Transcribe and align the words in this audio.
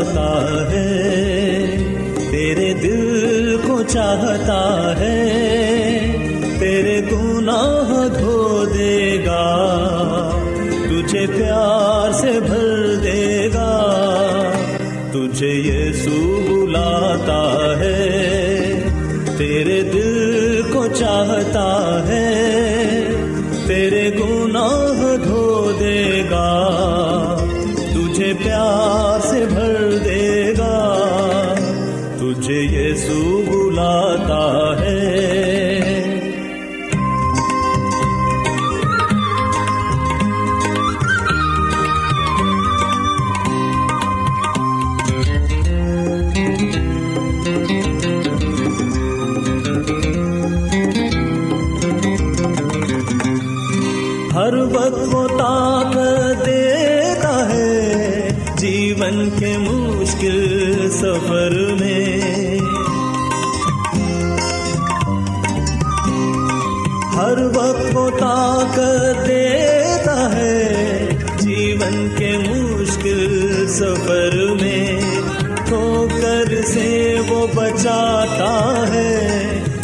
چاہتا 0.00 0.70
ہے 0.70 1.76
تیرے 2.30 2.72
دل 2.74 3.56
کو 3.66 3.82
چاہتا 3.82 4.60
ہے 4.98 5.19
ہر 67.40 67.46
وقت 67.46 67.96
وہ 67.96 68.10
طاقت 68.10 69.28
دیتا 69.28 70.36
ہے 70.36 71.08
جیون 71.38 72.08
کے 72.18 72.32
مشکل 72.38 73.66
سفر 73.68 74.36
میں۔ 74.60 75.00
ٹھوکر 75.66 76.62
سے 76.66 77.16
وہ 77.28 77.46
بچاتا 77.54 78.84
ہے 78.92 79.18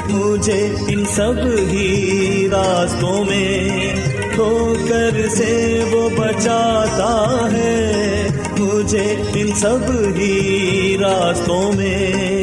مجھے 0.09 0.75
ان 0.89 1.05
سب 1.05 1.35
ہی 1.73 2.49
راستوں 2.51 3.25
میں۔ 3.25 3.95
ٹھوکر 4.35 5.29
سے 5.29 5.85
وہ 5.93 6.09
بچاتا 6.17 7.37
ہے 7.53 8.29
مجھے 8.59 9.17
ان 9.35 9.49
سب 9.55 9.91
ہی 10.17 10.97
راستوں 11.01 11.73
میں۔ 11.73 12.36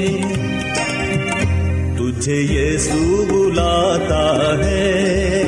تجھے 2.24 2.36
یہ 2.40 2.78
سو 2.78 3.24
بلاتا 3.30 4.28
ہے 4.60 5.44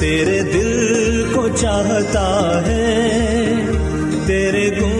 تیرے 0.00 0.38
دل 0.42 1.24
کو 1.34 1.46
چاہتا 1.56 2.24
ہے 2.66 2.86
تیرے 4.26 4.64
گن 4.76 4.99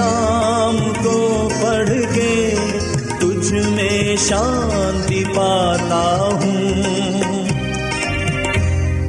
کلام 0.00 0.92
کو 1.04 1.48
پڑھ 1.62 2.14
کے 2.14 2.54
تجھ 3.20 3.52
میں 3.52 4.16
شانتی 4.16 5.24
پاتا 5.24 6.28
ہوں۔ 6.32 6.82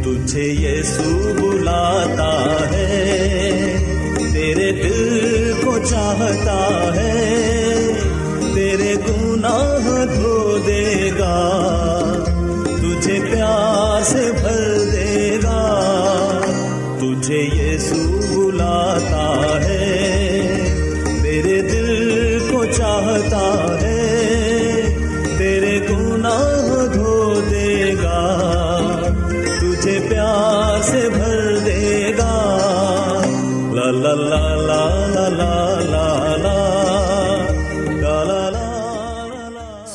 تجھے 0.03 0.43
یہ 0.43 0.83
سو 0.83 1.33
بلاتا 1.41 2.55
ہے، 2.71 3.75
تیرے 4.33 4.71
دل 4.71 5.53
کو 5.63 5.77
چاہتا 5.89 6.91
ہے۔ 6.95 7.10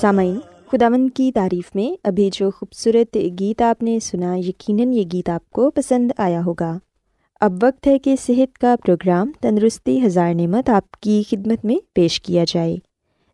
سامعین 0.07 0.39
خداون 0.73 1.09
کی 1.09 1.33
تعریف 1.33 1.75
میں 1.75 1.97
ابھی 2.05 2.31
جو 2.33 2.51
خوبصورت 2.51 3.17
گیت 3.41 3.63
آپ 3.63 3.83
نے 3.83 3.99
سنا، 4.01 4.37
یقیناً 4.37 4.93
یہ 4.93 5.03
گیت 5.13 5.29
آپ 5.29 5.51
کو 5.51 5.71
پسند 5.71 6.13
آیا 6.19 6.41
ہوگا۔ 6.47 6.79
اب 7.41 7.53
وقت 7.63 7.87
ہے 7.87 7.99
کہ 7.99 8.17
صحت 8.21 8.59
کا 8.59 8.75
پروگرام 8.85 9.33
تندرستی 9.41 10.07
ہزار 10.07 10.35
نعمت 10.35 10.71
آپ 10.71 10.91
کی 10.91 11.23
خدمت 11.31 11.65
میں 11.65 11.77
پیش 11.93 12.21
کیا 12.21 12.45
جائے۔ 12.49 12.77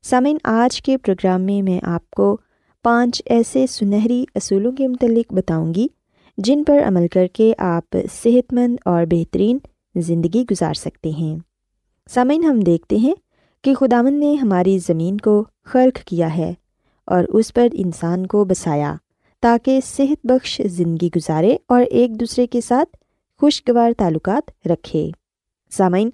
سامعین، 0.02 0.36
آج 0.44 0.82
کے 0.82 0.98
پروگرام 0.98 1.42
میں 1.42 1.62
میں 1.62 1.80
آپ 1.82 2.10
کو 2.10 2.36
پانچ 2.82 3.22
ایسے 3.26 3.66
سنہری 3.66 4.24
اصولوں 4.34 4.72
کے 4.72 4.88
متعلق 4.88 5.32
بتاؤں 5.32 5.74
گی، 5.74 5.86
جن 6.38 6.64
پر 6.64 6.82
عمل 6.84 7.08
کر 7.08 7.26
کے 7.26 7.52
آپ 7.58 7.96
صحت 8.12 8.52
مند 8.52 8.76
اور 8.84 9.04
بہترین 9.10 9.58
زندگی 9.96 10.42
گزار 10.50 10.74
سکتے 10.74 11.10
ہیں۔ 11.10 11.36
سامعین، 12.10 12.44
ہم 12.44 12.60
دیکھتے 12.60 12.96
ہیں 12.96 13.14
کہ 13.64 13.74
خداون 13.74 14.14
نے 14.14 14.34
ہماری 14.34 14.78
زمین 14.78 15.16
کو 15.16 15.44
خرق 15.64 15.98
کیا 15.98 16.36
ہے۔ 16.36 16.52
اور 17.12 17.24
اس 17.28 17.54
پر 17.54 17.68
انسان 17.72 18.26
کو 18.26 18.44
بسایا 18.44 18.94
تاکہ 19.40 19.80
صحت 19.86 20.26
بخش 20.26 20.60
زندگی 20.64 21.08
گزارے 21.16 21.56
اور 21.68 21.82
ایک 21.90 22.20
دوسرے 22.20 22.46
کے 22.46 22.60
ساتھ 22.60 22.96
خوشگوار 23.40 23.92
تعلقات 23.98 24.50
رکھے۔ 24.68 25.10
سامعین، 25.70 26.10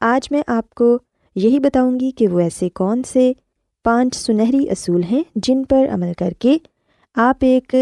آج 0.00 0.28
میں 0.30 0.42
آپ 0.46 0.74
کو 0.74 0.98
یہی 1.34 1.58
بتاؤں 1.58 2.00
گی 2.00 2.10
کہ 2.10 2.28
وہ 2.28 2.40
ایسے 2.40 2.68
کون 2.68 3.02
سے 3.02 3.32
پانچ 3.84 4.16
سنہری 4.16 4.70
اصول 4.70 5.02
ہیں 5.02 5.22
جن 5.36 5.64
پر 5.64 5.86
عمل 5.90 6.12
کر 6.18 6.32
کے 6.38 6.58
آپ 7.14 7.36
ایک 7.40 7.74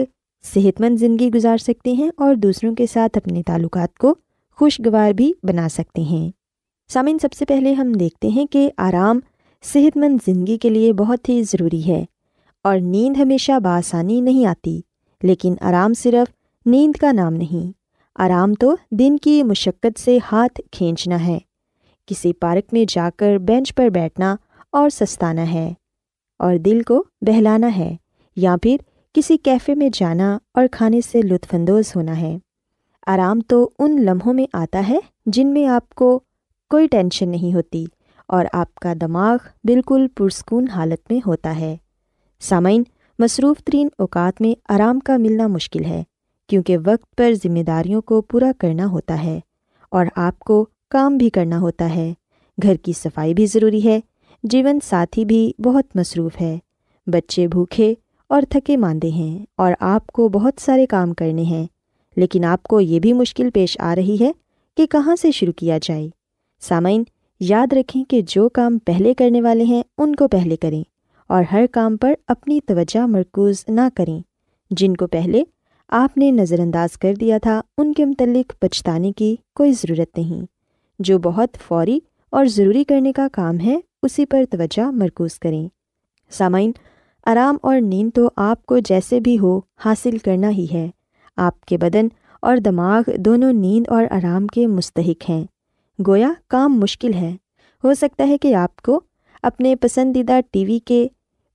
صحت 0.54 0.80
مند 0.80 0.98
زندگی 0.98 1.30
گزار 1.30 1.56
سکتے 1.56 1.92
ہیں 1.92 2.10
اور 2.16 2.34
دوسروں 2.34 2.74
کے 2.74 2.86
ساتھ 2.86 3.18
اپنے 3.18 3.42
تعلقات 3.42 3.98
کو 3.98 4.14
خوشگوار 4.56 5.12
بھی 5.12 5.32
بنا 5.42 5.68
سکتے 5.68 6.02
ہیں۔ 6.02 6.30
سامعین، 6.88 7.18
سب 7.18 7.32
سے 7.32 7.44
پہلے 7.44 7.72
ہم 7.72 7.92
دیکھتے 7.92 8.28
ہیں 8.28 8.46
کہ 8.46 8.70
آرام 8.76 9.20
صحت 9.62 9.96
مند 9.96 10.18
زندگی 10.26 10.58
کے 10.58 10.68
لیے 10.68 10.92
بہت 10.92 11.28
ہی 11.28 11.42
ضروری 11.42 11.88
ہے۔ 11.88 12.04
اور 12.64 12.78
نیند 12.78 13.16
ہمیشہ 13.16 13.58
بآسانی 13.58 14.20
نہیں 14.20 14.46
آتی، 14.46 14.80
لیکن 15.22 15.54
آرام 15.60 15.94
صرف 15.94 16.32
نیند 16.66 16.96
کا 17.00 17.12
نام 17.12 17.34
نہیں۔ 17.34 17.72
آرام 18.16 18.54
تو 18.54 18.74
دن 18.90 19.16
کی 19.16 19.42
مشقت 19.42 20.00
سے 20.00 20.18
ہاتھ 20.32 20.60
کھینچنا 20.72 21.26
ہے۔ 21.26 21.38
کسی 22.06 22.32
پارک 22.32 22.72
میں 22.72 22.84
جا 22.88 23.10
کر 23.16 23.36
بینچ 23.38 23.74
پر 23.74 23.88
بیٹھنا 23.88 24.36
اور 24.72 24.90
سستانا 24.90 25.52
ہے 25.52 25.72
اور 26.38 26.56
دل 26.56 26.82
کو 26.82 27.04
بہلانا 27.20 27.76
ہے، 27.76 27.96
یا 28.36 28.56
پھر 28.62 28.76
کسی 29.14 29.36
کیفے 29.36 29.74
میں 29.74 29.88
جانا 29.92 30.38
اور 30.54 30.64
کھانے 30.72 31.00
سے 31.00 31.22
لطف 31.22 31.54
اندوز 31.54 31.92
ہونا 31.96 32.20
ہے۔ 32.20 32.38
آرام 33.06 33.40
تو 33.40 33.70
ان 33.78 34.04
لمحوں 34.04 34.34
میں 34.34 34.46
آتا 34.52 34.82
ہے 34.88 34.98
جن 35.26 35.52
میں 35.52 35.66
آپ 35.66 35.94
کو 35.94 36.18
کوئی 36.70 36.86
ٹینشن 36.86 37.28
نہیں 37.28 37.54
ہوتی 37.54 37.84
اور 38.28 38.44
آپ 38.52 38.74
کا 38.74 38.92
دماغ 39.00 39.36
بالکل 39.64 40.06
پرسکون 40.14 40.68
حالت 40.68 41.12
میں 41.12 41.20
ہوتا 41.26 41.56
ہے۔ 41.60 41.76
سامعین، 42.40 42.82
مصروف 43.18 43.56
ترین 43.64 43.88
اوقات 43.98 44.40
میں 44.40 44.60
آرام 44.68 45.00
کا 45.00 45.16
ملنا 45.16 45.46
مشکل 45.46 45.84
ہے، 45.84 46.02
کیونکہ 46.48 46.76
وقت 46.78 47.16
پر 47.16 47.32
ذمہ 47.44 47.62
داریوں 47.62 48.02
کو 48.02 48.20
پورا 48.20 48.52
کرنا 48.58 48.86
ہوتا 48.86 49.24
ہے 49.24 49.40
اور 49.90 50.06
آپ 50.16 50.38
کو 50.38 50.66
کام 50.90 51.16
بھی 51.16 51.30
کرنا 51.30 51.60
ہوتا 51.60 51.94
ہے۔ 51.94 52.14
گھر 52.62 52.74
کی 52.74 52.92
صفائی 52.92 53.34
بھی 53.34 53.46
ضروری 53.46 53.84
ہے۔ 53.84 54.00
جیون 54.42 54.78
ساتھی 54.84 55.24
بھی 55.24 55.52
بہت 55.58 55.84
مصروف 55.94 56.32
ہے۔ 56.40 56.58
بچے 57.06 57.46
بھوکھے 57.46 57.94
اور 58.28 58.42
تھکے 58.48 58.76
ماندے 58.76 59.08
ہیں 59.08 59.44
اور 59.56 59.72
آپ 59.80 60.06
کو 60.06 60.28
بہت 60.28 60.54
سارے 60.60 60.86
کام 60.86 61.14
کرنے 61.14 61.42
ہیں۔ 61.42 61.66
لیکن 62.16 62.44
آپ 62.44 62.62
کو 62.62 62.80
یہ 62.80 63.00
بھی 63.00 63.12
مشکل 63.12 63.50
پیش 63.50 63.80
آ 63.80 63.94
رہی 63.96 64.16
ہے 64.20 64.32
کہ 64.76 64.86
کہاں 64.86 65.16
سے 65.16 65.30
شروع 65.30 65.52
کیا 65.52 65.78
جائے۔ 65.82 66.08
سامعین، 66.60 67.04
یاد 67.40 67.72
رکھیں 67.72 68.04
کہ 68.04 68.20
جو 68.28 68.48
کام 68.48 68.78
پہلے 68.78 69.14
کرنے 69.14 69.42
والے 69.42 69.64
ہیں، 69.64 69.82
ان 69.98 70.16
کو 70.16 70.28
پہلے 70.28 70.56
کریں۔ 70.56 70.84
اور 71.30 71.44
ہر 71.52 71.64
کام 71.72 71.96
پر 71.96 72.14
اپنی 72.28 72.60
توجہ 72.66 73.06
مرکوز 73.06 73.64
نہ 73.68 73.80
کریں۔ 73.94 74.20
جن 74.70 74.96
کو 74.96 75.06
پہلے 75.06 75.42
آپ 75.88 76.18
نے 76.18 76.30
نظر 76.30 76.60
انداز 76.60 76.98
کر 76.98 77.14
دیا 77.14 77.38
تھا، 77.38 77.60
ان 77.78 77.92
کے 77.92 78.04
متعلق 78.04 78.52
پچھتانے 78.60 79.12
کی 79.12 79.36
کوئی 79.54 79.72
ضرورت 79.72 80.18
نہیں۔ 80.18 80.46
جو 80.98 81.18
بہت 81.18 81.56
فوری 81.68 82.00
اور 82.30 82.44
ضروری 82.46 82.84
کرنے 82.84 83.12
کا 83.12 83.28
کام 83.32 83.60
ہے، 83.60 83.80
اسی 84.02 84.26
پر 84.26 84.44
توجہ 84.50 84.90
مرکوز 84.90 85.38
کریں۔ 85.38 85.68
سامعین، 86.30 86.72
آرام 87.26 87.56
اور 87.62 87.80
نیند 87.80 88.10
تو 88.14 88.30
آپ 88.36 88.66
کو 88.66 88.78
جیسے 88.78 89.20
بھی 89.20 89.38
ہو، 89.38 89.60
حاصل 89.76 90.18
کرنا 90.18 90.50
ہی 90.50 90.66
ہے۔ 90.72 90.90
آپ 91.36 91.60
کے 91.60 91.78
بدن 91.78 92.08
اور 92.42 92.56
دماغ 92.56 93.10
دونوں 93.16 93.52
نیند 93.52 93.88
اور 93.88 94.04
آرام 94.10 94.46
کے 94.46 94.66
مستحق 94.66 95.30
ہیں۔ 95.30 95.44
گویا 96.06 96.32
کام 96.48 96.80
مشکل 96.80 97.14
ہے۔ 97.14 97.36
ہو 97.84 97.94
سکتا 97.94 98.28
ہے 98.28 98.38
کہ 98.38 98.54
آپ 98.54 98.82
کو 98.82 99.00
اپنے 99.42 99.76
پسندیدہ 99.76 100.40
ٹی 100.50 100.64
وی 100.64 100.78
کے 100.78 101.08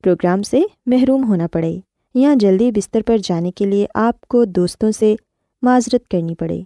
پروگرام 0.06 0.42
سے 0.42 0.62
محروم 0.86 1.28
ہونا 1.28 1.48
پڑے۔ 1.48 1.80
یا 2.14 2.34
جلدی 2.36 2.72
بستر 2.72 3.02
پر 3.06 3.18
جانے 3.18 3.52
کے 3.52 3.66
لیے 3.66 3.86
آپ 3.96 4.22
کو 4.22 4.46
دوستوں 4.46 4.92
سے 4.92 5.16
معذرت 5.62 6.08
کرنی 6.08 6.36
پڑے۔ 6.36 6.62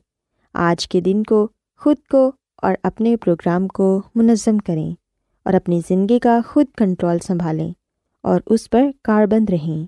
آج 0.54 0.88
کے 0.88 1.02
دن 1.02 1.24
کو 1.24 1.48
خود 1.78 1.98
کو 2.12 2.32
اور 2.62 2.74
اپنے 2.84 3.18
پروگرام 3.18 3.68
کو 3.68 4.02
منظم 4.16 4.58
کریں 4.58 4.92
اور 5.46 5.54
اپنی 5.54 5.82
زندگی 5.90 6.20
کا 6.20 6.40
خود 6.50 6.66
کنٹرول 6.78 7.20
سنبھالیں 7.20 7.72
اور 8.24 8.42
اس 8.46 8.70
پر 8.70 8.88
کاربند 9.04 9.50
رہیں۔ 9.50 9.86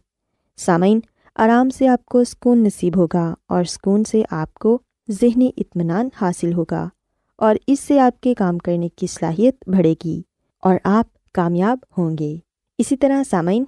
سامعین، 0.58 1.00
آرام 1.36 1.70
سے 1.70 1.88
آپ 1.88 2.06
کو 2.06 2.24
سکون 2.24 2.64
نصیب 2.64 2.98
ہوگا 2.98 3.34
اور 3.48 3.64
سکون 3.64 4.04
سے 4.04 4.24
آپ 4.32 4.54
کو 4.54 4.80
ذہنی 5.10 5.52
اطمینان 5.58 6.10
حاصل 6.22 6.54
ہوگا 6.54 6.90
اور 7.38 7.56
اس 7.68 7.80
سے 7.80 8.00
آپ 8.00 8.22
کے 8.22 8.34
کام 8.34 8.58
کرنے 8.58 8.90
کی 8.90 9.08
صلاحیت 9.08 9.70
بڑھے 9.70 9.96
گی 10.06 10.22
اور 10.60 10.76
آپ 10.84 11.34
کامیاب 11.34 11.78
ہوں 11.98 12.18
گے۔ 12.18 12.36
اسی 12.82 12.98
طرح 12.98 13.24
سامعین، 13.30 13.64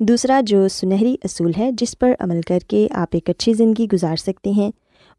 دوسرا 0.00 0.40
جو 0.46 0.68
سنہری 0.68 1.16
اصول 1.24 1.52
ہے 1.58 1.72
جس 1.72 1.98
پر 1.98 2.12
عمل 2.20 2.40
کر 2.48 2.58
کے 2.68 2.88
آپ 2.90 3.08
ایک 3.12 3.30
اچھی 3.30 3.52
زندگی 3.52 3.86
گزار 3.92 4.16
سکتے 4.16 4.50
ہیں، 4.50 4.70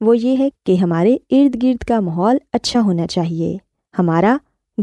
وہ 0.02 0.18
یہ 0.18 0.38
ہے 0.38 0.50
کہ 0.66 0.76
ہمارے 0.76 1.18
ارد 1.30 1.64
گرد 1.64 1.84
کا 1.84 2.00
ماحول 2.00 2.38
اچھا 2.54 2.82
ہونا 2.82 3.08
چاہیے۔ 3.08 3.58
ہمارا 4.00 4.38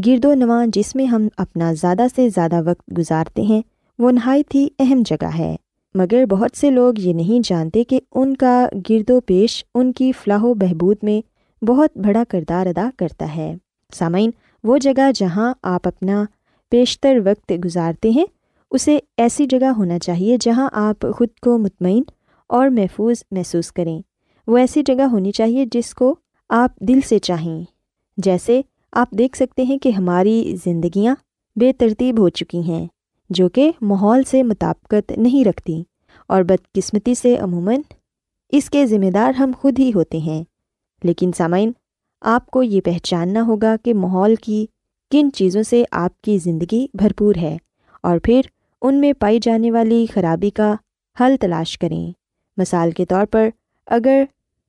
گرد 0.05 0.25
و 0.25 0.33
نواں 0.33 0.67
جس 0.67 0.95
میں 0.95 1.05
ہم 1.05 1.27
اپنا 1.37 1.73
زیادہ 1.73 2.01
سے 2.15 2.29
زیادہ 2.29 2.69
وقت 2.69 2.97
گزارتے 2.97 3.41
ہیں، 3.41 3.61
وہ 3.99 4.11
نہایت 4.11 4.55
ہی 4.55 4.67
اہم 4.79 5.01
جگہ 5.05 5.37
ہے۔ 5.37 5.55
مگر 5.95 6.25
بہت 6.25 6.57
سے 6.57 6.71
لوگ 6.71 6.93
یہ 6.97 7.13
نہیں 7.13 7.39
جانتے 7.43 7.83
کہ 7.83 7.99
ان 8.11 8.35
کا 8.35 8.67
گرد 8.89 9.09
و 9.09 9.19
پیش 9.19 9.65
ان 9.75 9.91
کی 9.91 10.11
فلاح 10.11 10.41
و 10.41 10.53
بہبود 10.53 10.97
میں 11.01 11.21
بہت 11.65 11.97
بڑا 11.97 12.23
کردار 12.29 12.65
ادا 12.65 12.89
کرتا 12.97 13.35
ہے۔ 13.35 13.55
سامعین، 13.93 14.31
وہ 14.63 14.77
جگہ 14.77 15.11
جہاں 15.15 15.53
آپ 15.63 15.87
اپنا 15.87 16.25
بیشتر 16.71 17.17
وقت 17.25 17.53
گزارتے 17.65 18.09
ہیں 18.09 18.25
اسے 18.71 18.99
ایسی 19.17 19.45
جگہ 19.45 19.65
ہونا 19.65 19.99
چاہیے 19.99 20.37
جہاں 20.41 20.69
آپ 20.73 21.05
خود 21.17 21.39
کو 21.41 21.57
مطمئن 21.57 22.03
اور 22.49 22.69
محفوظ 22.69 23.23
محسوس 23.31 23.71
کریں۔ 23.71 24.01
وہ 24.47 24.57
ایسی 24.57 24.83
جگہ 24.85 25.01
ہونی 25.01 25.31
چاہیے 25.31 25.65
جس 25.71 25.93
کو 25.93 26.15
آپ 26.49 26.79
دل 26.79 26.99
سے 27.01 27.19
چاہیں۔ 27.19 27.63
جیسے 28.17 28.61
آپ 28.91 29.11
دیکھ 29.11 29.37
سکتے 29.37 29.63
ہیں 29.63 29.77
کہ 29.77 29.89
ہماری 29.89 30.55
زندگیاں 30.65 31.15
بے 31.55 31.73
ترتیب 31.73 32.19
ہو 32.19 32.29
چکی 32.29 32.61
ہیں، 32.61 32.87
جو 33.29 33.49
کہ 33.49 33.71
ماحول 33.81 34.23
سے 34.23 34.43
مطابقت 34.43 35.11
نہیں 35.11 35.45
رکھتی 35.45 35.83
اور 36.27 36.43
بدقسمتی 36.43 37.15
سے 37.15 37.37
عموماً 37.37 37.81
اس 38.49 38.69
کے 38.69 38.85
ذمہ 38.85 39.11
دار 39.11 39.31
ہم 39.39 39.51
خود 39.59 39.79
ہی 39.79 39.91
ہوتے 39.95 40.17
ہیں۔ 40.17 40.43
لیکن 41.03 41.31
سامعین، 41.37 41.71
آپ 42.21 42.51
کو 42.51 42.63
یہ 42.63 42.81
پہچاننا 42.81 43.41
ہوگا 43.41 43.75
کہ 43.83 43.93
ماحول 43.93 44.35
کی 44.35 44.65
کن 45.11 45.31
چیزوں 45.31 45.63
سے 45.63 45.83
آپ 45.91 46.21
کی 46.21 46.37
زندگی 46.37 46.87
بھرپور 46.93 47.35
ہے 47.35 47.57
اور 48.03 48.17
پھر 48.23 48.41
ان 48.81 48.95
میں 48.95 49.13
پائی 49.13 49.39
جانے 49.41 49.71
والی 49.71 50.05
خرابی 50.13 50.49
کا 50.49 50.75
حل 51.19 51.35
تلاش 51.41 51.77
کریں۔ 51.77 52.11
مثال 52.57 52.91
کے 52.91 53.05
طور 53.05 53.25
پر، 53.25 53.49
اگر 53.87 54.23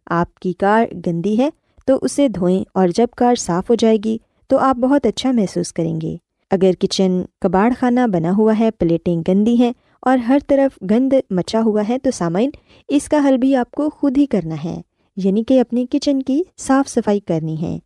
آپ 0.07 0.35
کی 0.35 0.53
کار 0.53 0.85
گندی 1.07 1.39
ہے، 1.39 1.51
تو 1.87 1.99
اسے 2.03 2.29
دھوئیں 2.29 2.65
اور 2.75 2.89
جب 2.89 3.07
کار 3.17 3.35
صاف 3.35 3.71
ہو 3.71 3.75
جائے 3.75 3.97
گی، 4.05 4.19
تو 4.47 4.59
آپ 4.59 4.77
بہت 4.77 5.07
اچھا 5.07 5.33
محسوس 5.33 5.73
کریں 5.73 6.01
گے۔ 6.01 6.17
اگر 6.51 6.71
کچن 6.81 7.23
کباڑ 7.41 7.73
خانہ 7.81 8.01
بنا 8.13 8.33
ہوا 8.39 8.59
ہے، 8.59 8.71
پلیٹیں 8.71 9.23
گندی 9.29 9.57
ہیں 9.57 9.73
اور 10.03 10.19
ہر 10.19 10.39
طرف 10.47 10.79
گند 10.91 11.13
مچا 11.31 11.61
ہوا 11.61 11.83
ہے، 11.89 11.99
تو 11.99 12.11
سامعین، 12.11 12.51
اس 12.89 13.09
کا 13.09 13.29
حل 13.29 13.37
بھی 13.37 13.57
آپ 13.57 13.71
کو 13.71 13.91
خود 13.91 14.19
ہی 14.19 14.27
کرنا 14.27 14.55
ہے۔ 14.65 14.81
یعنی 15.17 15.45
کہ 15.45 15.61
اپنی 15.61 15.87
کچن 15.91 16.23
کی 16.23 16.43
صاف 16.59 16.89
صفائی 16.89 17.21
کرنی 17.21 17.63
ہے۔ 17.63 17.79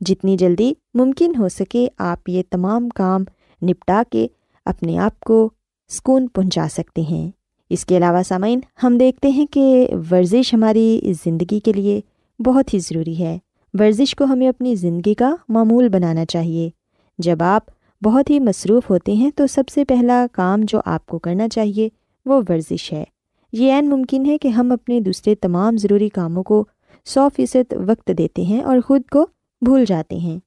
جتنی 0.00 0.36
جلدی 0.36 0.72
ممکن 0.94 1.32
ہو 1.38 1.48
سکے، 1.48 1.88
آپ 1.98 2.28
یہ 2.28 2.42
تمام 2.50 2.88
کام 2.88 3.24
نپٹا 3.62 4.02
کے 4.10 4.26
اپنے 4.64 4.98
آپ 4.98 5.20
کو 5.20 5.50
سکون 5.94 6.28
پہنچا 6.28 6.66
سکتے 6.70 7.02
ہیں۔ 7.02 7.30
اس 7.70 7.86
کے 7.86 7.96
علاوہ 7.96 8.22
سامعین، 8.22 8.60
ہم 8.82 8.98
دیکھتے 8.98 9.28
ہیں 9.28 9.46
کہ 9.46 9.88
ورزش 10.10 10.54
ہماری 10.54 11.00
زندگی 11.24 11.60
کے 11.60 11.72
لیے 11.72 12.00
بہت 12.38 12.74
ہی 12.74 12.78
ضروری 12.78 13.18
ہے۔ 13.18 13.38
ورزش 13.78 14.14
کو 14.14 14.24
ہمیں 14.24 14.48
اپنی 14.48 14.74
زندگی 14.74 15.14
کا 15.14 15.34
معمول 15.48 15.88
بنانا 15.88 16.24
چاہیے۔ 16.24 16.70
جب 17.18 17.36
آپ 17.40 17.62
بہت 18.04 18.30
ہی 18.30 18.40
مصروف 18.40 18.90
ہوتے 18.90 19.12
ہیں 19.12 19.30
تو 19.36 19.46
سب 19.46 19.68
سے 19.68 19.84
پہلا 19.84 20.26
کام 20.32 20.60
جو 20.62 20.80
آپ 20.84 21.06
کو 21.06 21.18
کرنا 21.18 21.48
چاہیے 21.48 21.88
وہ 22.26 22.42
ورزش 22.48 22.92
ہے۔ 22.92 23.04
یہ 23.52 23.72
عین 23.72 23.88
ممکن 23.88 24.26
ہے 24.26 24.38
کہ 24.38 24.48
ہم 24.48 24.72
اپنے 24.72 25.00
دوسرے 25.00 25.34
تمام 25.34 25.76
ضروری 25.76 26.08
کاموں 26.08 26.42
کو 26.42 26.64
سو 27.04 27.28
فیصد 27.36 27.72
وقت 27.86 28.10
دیتے 28.18 28.42
ہیں 28.42 28.62
اور 28.62 28.78
خود 28.86 29.02
کو 29.10 29.26
بھول 29.62 29.84
جاتے 29.84 30.16
ہیں۔ 30.16 30.38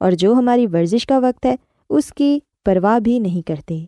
اور 0.00 0.12
جو 0.12 0.32
ہماری 0.32 0.66
ورزش 0.66 1.06
کا 1.06 1.18
وقت 1.18 1.46
ہے، 1.46 1.56
اس 1.90 2.12
کی 2.12 2.38
پرواہ 2.64 2.98
بھی 2.98 3.18
نہیں 3.18 3.46
کرتے۔ 3.46 3.84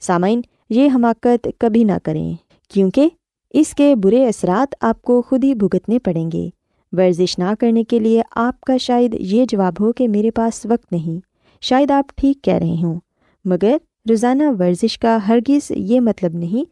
سامعین 0.00 0.40
یہ 0.72 0.88
حماقت 0.94 1.48
کبھی 1.58 1.84
نہ 1.84 1.92
کریں، 2.02 2.32
کیونکہ 2.70 3.08
اس 3.54 3.74
کے 3.74 3.94
برے 3.96 4.26
اثرات 4.28 4.74
آپ 4.80 5.02
کو 5.02 5.22
خود 5.22 5.44
ہی 5.44 5.54
بھگتنے 5.54 5.98
پڑیں 5.98 6.30
گے۔ 6.32 6.48
ورزش 6.92 7.38
نہ 7.38 7.52
کرنے 7.60 7.84
کے 7.84 7.98
لیے 7.98 8.22
آپ 8.36 8.60
کا 8.60 8.76
شاید 8.76 9.14
یہ 9.18 9.44
جواب 9.48 9.72
ہو 9.80 9.92
کہ 9.92 10.08
میرے 10.08 10.30
پاس 10.30 10.66
وقت 10.66 10.92
نہیں، 10.92 11.20
شاید 11.62 11.90
آپ 11.90 12.12
ٹھیک 12.16 12.42
کہہ 12.42 12.54
رہے 12.54 12.82
ہوں۔ 12.82 12.98
مگر 13.44 13.76
روزانہ 14.08 14.42
ورزش 14.58 14.98
کا 14.98 15.18
ہرگز 15.28 15.72
یہ 15.76 16.00
مطلب 16.00 16.34
نہیں 16.34 16.64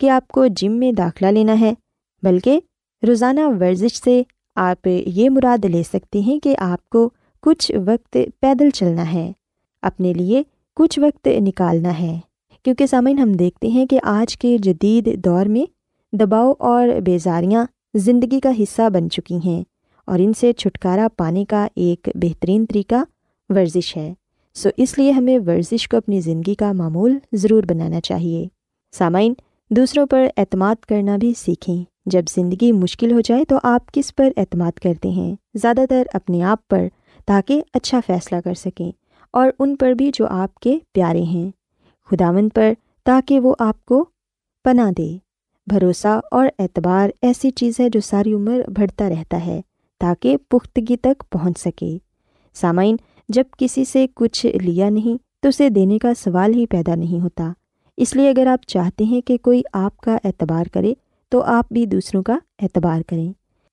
کہ 0.00 0.10
آپ 0.10 0.28
کو 0.28 0.46
جم 0.46 0.72
میں 0.72 0.92
داخلہ 0.92 1.26
لینا 1.26 1.60
ہے، 1.60 1.72
بلکہ 2.22 2.60
روزانہ 3.02 3.40
ورزش 3.60 4.00
سے 4.02 4.22
آپ 4.56 4.88
یہ 5.06 5.30
مراد 5.30 5.64
لے 5.64 5.82
سکتے 5.82 6.20
ہیں 6.20 6.38
کہ 6.40 6.54
آپ 6.58 6.88
کو 6.90 7.08
کچھ 7.42 7.72
وقت 7.86 8.16
پیدل 8.40 8.70
چلنا 8.70 9.12
ہے، 9.12 9.30
اپنے 9.82 10.12
لیے 10.12 10.42
کچھ 10.76 10.98
وقت 10.98 11.28
نکالنا 11.40 11.98
ہے۔ 11.98 12.18
کیونکہ 12.68 12.86
سامعین 12.86 13.18
ہم 13.18 13.32
دیکھتے 13.32 13.68
ہیں 13.68 13.86
کہ 13.86 13.98
آج 14.02 14.36
کے 14.36 14.58
جدید 14.58 15.24
دور 15.24 15.46
میں 15.46 15.70
دباؤ 16.16 16.52
اور 16.58 16.88
بیزاریاں 16.88 17.66
زندگی 17.94 18.40
کا 18.40 18.50
حصہ 18.62 18.90
بن 18.90 19.10
چکی 19.10 19.38
ہیں 19.44 19.64
اور 20.06 20.18
ان 20.18 20.32
سے 20.32 20.52
چھٹکارا 20.52 21.08
پانے 21.16 21.44
کا 21.44 21.68
ایک 21.76 22.08
بہترین 22.14 22.66
طریقہ 22.66 22.94
ورزش 23.48 23.96
ہے۔ 23.96 24.14
سو 24.54 24.68
اس 24.76 24.98
لیے 24.98 25.10
ہمیں 25.10 25.38
ورزش 25.38 25.88
کو 25.88 25.96
اپنی 25.96 26.20
زندگی 26.20 26.54
کا 26.54 26.72
معمول 26.72 27.18
ضرور 27.32 27.62
بنانا 27.62 28.00
چاہیے۔ 28.00 28.46
سامعین، 28.92 29.34
دوسروں 29.70 30.06
پر 30.06 30.26
اعتماد 30.36 30.84
کرنا 30.84 31.16
بھی 31.16 31.32
سیکھیں۔ 31.36 31.84
جب 32.06 32.22
زندگی 32.30 32.72
مشکل 32.72 33.12
ہو 33.12 33.20
جائے 33.20 33.44
تو 33.44 33.56
آپ 33.62 33.92
کس 33.92 34.14
پر 34.14 34.28
اعتماد 34.36 34.72
کرتے 34.72 35.08
ہیں؟ 35.08 35.36
زیادہ 35.54 35.80
تر 35.88 36.02
اپنے 36.14 36.42
آپ 36.42 36.68
پر، 36.68 36.86
تاکہ 37.26 37.62
اچھا 37.74 38.00
فیصلہ 38.06 38.36
کر 38.44 38.54
سکیں 38.54 38.92
اور 39.32 39.50
ان 39.58 39.76
پر 39.76 39.92
بھی 39.92 40.10
جو 40.14 40.26
آپ 40.26 40.54
کے 40.54 40.78
پیارے 40.92 41.22
ہیں۔ 41.22 41.57
خداوند 42.10 42.48
پر 42.54 42.72
تاکہ 43.04 43.40
وہ 43.40 43.54
آپ 43.58 43.84
کو 43.84 44.04
پناہ 44.64 44.90
دے۔ 44.90 45.16
بھروسہ 45.66 46.20
اور 46.30 46.46
اعتبار 46.58 47.08
ایسی 47.22 47.50
چیز 47.50 47.80
ہے 47.80 47.88
جو 47.88 48.00
ساری 48.00 48.32
عمر 48.32 48.60
بڑھتا 48.76 49.08
رہتا 49.08 49.46
ہے 49.46 49.60
تاکہ 50.00 50.36
پختگی 50.48 50.96
تک 50.96 51.22
پہنچ 51.30 51.58
سکے۔ 51.58 51.98
سامعین، 52.54 52.96
جب 53.28 53.44
کسی 53.58 53.84
سے 53.84 54.06
کچھ 54.14 54.46
لیا 54.46 54.88
نہیں 54.88 55.22
تو 55.42 55.48
اسے 55.48 55.68
دینے 55.68 55.98
کا 55.98 56.14
سوال 56.14 56.54
ہی 56.54 56.66
پیدا 56.66 56.94
نہیں 56.94 57.20
ہوتا۔ 57.20 57.52
اس 57.96 58.16
لیے 58.16 58.30
اگر 58.30 58.46
آپ 58.46 58.66
چاہتے 58.66 59.04
ہیں 59.04 59.20
کہ 59.20 59.36
کوئی 59.36 59.62
آپ 59.72 59.96
کا 59.96 60.18
اعتبار 60.24 60.64
کرے 60.72 60.94
تو 61.28 61.42
آپ 61.42 61.72
بھی 61.72 61.86
دوسروں 61.86 62.22
کا 62.22 62.38
اعتبار 62.62 63.00
کریں۔ 63.06 63.32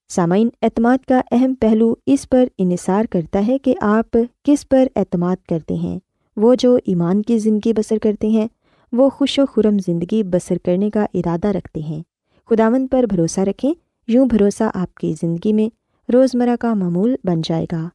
سامعین، 0.10 0.50
اعتماد 0.62 0.98
کا 1.08 1.22
اہم 1.32 1.54
پہلو 1.54 1.96
اس 2.06 2.30
پر 2.30 2.46
انحصار 2.58 3.06
کرتا 3.06 3.48
ہے 3.48 3.58
کہ 3.58 3.74
آپ 3.82 4.18
کس 4.44 4.70
پر 4.70 4.88
اعتماد 4.96 5.36
کرتے 5.50 5.74
ہیں۔ 5.74 6.00
وہ 6.36 6.56
جو 6.56 6.78
ایمان 6.86 7.22
کی 7.22 7.38
زندگی 7.38 7.74
بسر 7.74 7.98
کرتے 7.98 8.30
ہیں، 8.30 8.48
وہ 8.92 9.10
خوش 9.10 9.40
و 9.40 9.46
خرم 9.46 9.78
زندگی 9.86 10.24
بسر 10.24 10.58
کرنے 10.66 10.90
کا 10.90 11.06
ارادہ 11.14 11.48
رکھتے 11.48 11.80
ہیں۔ 11.80 12.04
خداون 12.50 12.88
پر 12.88 13.04
بھروسہ 13.04 13.40
رکھیں، 13.40 13.74
یوں 14.08 14.26
بھروسہ 14.26 14.64
آپ 14.74 14.96
کی 14.96 15.14
زندگی 15.22 15.54
میں 15.54 15.70
روزمرہ 16.12 16.56
کا 16.60 16.74
معمول 16.74 17.16
بن 17.24 17.42
جائے 17.44 17.66
گا۔ 17.72 17.90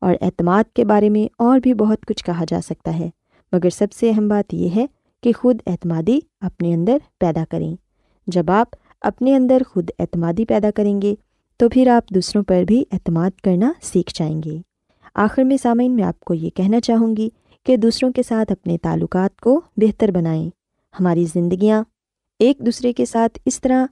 اور 0.00 0.14
اعتماد 0.20 0.64
کے 0.74 0.84
بارے 0.84 1.08
میں 1.08 1.34
اور 1.38 1.60
بھی 1.60 1.74
بہت 1.74 2.06
کچھ 2.06 2.24
کہا 2.24 2.44
جا 2.48 2.60
سکتا 2.64 2.98
ہے، 2.98 3.10
مگر 3.52 3.70
سب 3.70 3.92
سے 3.92 4.10
اہم 4.10 4.28
بات 4.28 4.54
یہ 4.54 4.68
ہے 4.76 4.86
کہ 5.22 5.32
خود 5.32 5.56
اعتمادی 5.66 6.18
اپنے 6.40 6.74
اندر 6.74 6.96
پیدا 7.18 7.44
کریں۔ 7.50 7.76
جب 8.26 8.50
آپ 8.50 8.66
اپنے 9.00 9.34
اندر 9.34 9.62
خود 9.68 9.90
اعتمادی 9.98 10.44
پیدا 10.44 10.70
کریں 10.74 11.02
گے، 11.02 11.14
تو 11.56 11.68
پھر 11.68 11.88
آپ 11.88 12.10
دوسروں 12.10 12.42
پر 12.42 12.64
بھی 12.66 12.84
اعتماد 12.92 13.30
کرنا 13.30 13.72
سیکھ 13.82 14.12
جائیں 14.14 14.42
گے۔ 14.44 14.60
آخر 15.14 15.42
میں 15.42 15.56
سامعین، 15.62 15.92
میں 15.92 16.04
آپ 16.04 16.20
کو 16.20 16.34
یہ 16.34 16.50
کہنا 16.50 16.80
چاہوں 16.80 17.16
گی 17.16 17.28
کہ 17.64 17.76
دوسروں 17.76 18.12
کے 18.12 18.22
ساتھ 18.22 18.52
اپنے 18.52 18.78
تعلقات 18.78 19.40
کو 19.40 19.60
بہتر 19.76 20.10
بنائیں۔ 20.10 20.50
ہماری 21.00 21.24
زندگیاں 21.34 21.82
ایک 22.38 22.58
دوسرے 22.58 22.92
کے 22.92 23.04
ساتھ 23.04 23.38
اس 23.44 23.60
طرح 23.60 23.86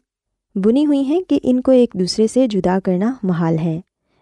بنی 0.55 0.87
ہوئی 0.87 1.03
ہیں 1.03 1.21
کہ 1.29 1.39
ان 1.43 1.61
کو 1.61 1.73
ایک 1.73 1.91
دوسرے 1.95 2.27
سے 2.27 2.47
جدا 2.47 2.79
کرنا 2.85 3.15
محال 3.23 3.59
ہے۔ 3.59 3.81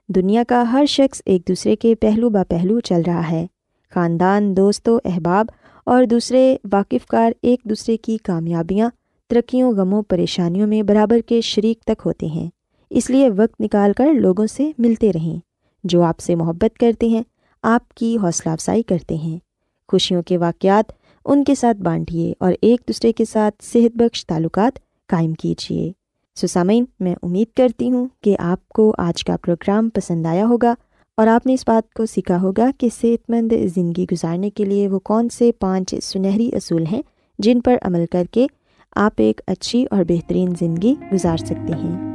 دنیا 0.08 0.42
کا 0.48 0.72
ہر 0.72 0.84
شخص 0.86 1.22
ایک 1.26 1.48
دوسرے 1.48 1.76
کے 1.76 1.94
پہلو 1.94 2.30
با 2.30 2.44
پہلو 2.48 2.80
چل 2.80 3.02
رہا 3.06 3.30
ہے۔ 3.30 3.46
خاندان، 3.94 4.56
دوست 4.56 4.88
و 4.88 4.98
احباب 5.04 5.46
اور 5.86 6.04
دوسرے 6.04 6.56
واقف 6.72 7.06
کار 7.06 7.32
ایک 7.42 7.60
دوسرے 7.64 7.96
کی 7.96 8.16
کامیابیاں، 8.16 8.90
ترقیوں، 9.28 9.72
غموں، 9.72 10.02
پریشانیوں 10.02 10.66
میں 10.66 10.82
برابر 10.82 11.18
کے 11.26 11.40
شریک 11.40 11.80
تک 11.80 12.02
ہوتے 12.06 12.26
ہیں۔ 12.26 12.50
اس 12.90 13.10
لیے 13.10 13.30
وقت 13.30 13.60
نکال 13.60 13.92
کر 13.92 14.12
لوگوں 14.12 14.46
سے 14.46 14.70
ملتے 14.78 15.12
رہیں۔ 15.12 15.38
جو 15.84 16.02
آپ 16.02 16.20
سے 16.20 16.34
محبت 16.34 16.78
کرتے 16.78 17.08
ہیں 17.08 17.22
آپ 17.62 17.94
کی 17.94 18.16
حوصلہ 18.22 18.52
افزائی 18.52 18.82
کرتے 18.82 19.14
ہیں۔ 19.14 19.38
خوشیوں 19.88 20.22
کے 20.22 20.38
واقعات 20.38 20.92
ان 21.24 21.44
کے 21.44 21.54
ساتھ 21.54 21.78
بانٹیے 21.78 22.32
اور 22.40 22.52
ایک 22.62 22.80
دوسرے 22.88 23.12
کے 23.12 23.24
ساتھ 23.24 23.64
صحت 23.64 23.96
بخش 23.96 24.26
تعلقات 24.26 24.78
قائم 25.06 25.34
کیجیے۔ 25.34 25.92
سسامین، 26.36 26.84
میں 27.00 27.14
امید 27.22 27.56
کرتی 27.56 27.90
ہوں 27.90 28.08
کہ 28.22 28.36
آپ 28.38 28.68
کو 28.68 28.94
آج 28.98 29.24
کا 29.24 29.36
پروگرام 29.36 29.88
پسند 29.88 30.26
آیا 30.26 30.46
ہوگا 30.46 30.74
اور 31.16 31.26
آپ 31.26 31.46
نے 31.46 31.54
اس 31.54 31.64
بات 31.66 31.94
کو 31.94 32.06
سیکھا 32.06 32.40
ہوگا 32.42 32.70
کہ 32.78 32.88
صحت 33.00 33.30
مند 33.30 33.52
زندگی 33.74 34.06
گزارنے 34.12 34.50
کے 34.50 34.64
لیے 34.64 34.88
وہ 34.88 34.98
کون 34.98 35.28
سے 35.28 35.52
پانچ 35.52 35.94
سنہری 36.02 36.50
اصول 36.52 36.86
ہیں 36.86 37.02
جن 37.38 37.60
پر 37.60 37.76
عمل 37.82 38.04
کر 38.12 38.24
کے 38.30 38.46
آپ 38.96 39.12
ایک 39.16 39.40
اچھی 39.46 39.86
اور 39.90 40.04
بہترین 40.08 40.54
زندگی 40.58 40.94
گزار 41.12 41.36
سکتے 41.36 41.72
ہیں۔ 41.72 42.14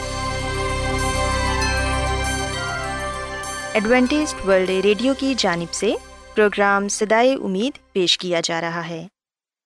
Adventist 3.73 4.35
world 4.47 4.69
radio 4.69 5.13
کی 5.19 5.33
جانب 5.37 5.73
سے 5.73 5.93
پروگرام 6.35 6.87
سدائے 6.87 7.33
امید 7.33 7.91
پیش 7.91 8.17
کیا 8.17 8.41
جا 8.43 8.61
رہا 8.61 8.87
ہے۔ 8.87 9.07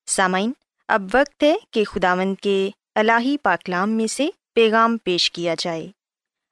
سامعین، 0.06 0.52
اب 0.88 1.02
وقت 1.14 1.44
ہے 1.44 1.56
کہ 1.72 1.84
خداوند 1.84 2.36
کے 2.36 2.70
الہی 2.96 3.38
پاکلام 3.38 3.90
میں 3.90 4.08
سے 4.08 4.30
پیغام 4.54 4.98
پیش 4.98 5.32
کیا 5.32 5.56
جائے۔ 5.60 5.88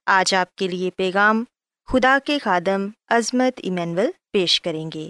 آج 0.05 0.33
آپ 0.33 0.55
کے 0.55 0.67
لیے 0.67 0.89
پیغام 0.89 1.43
خدا 1.85 2.17
کے 2.25 2.39
خادم 2.39 2.87
عظمت 3.07 3.59
ایمینول 3.63 4.11
پیش 4.31 4.61
کریں 4.61 4.89
گے۔ 4.93 5.09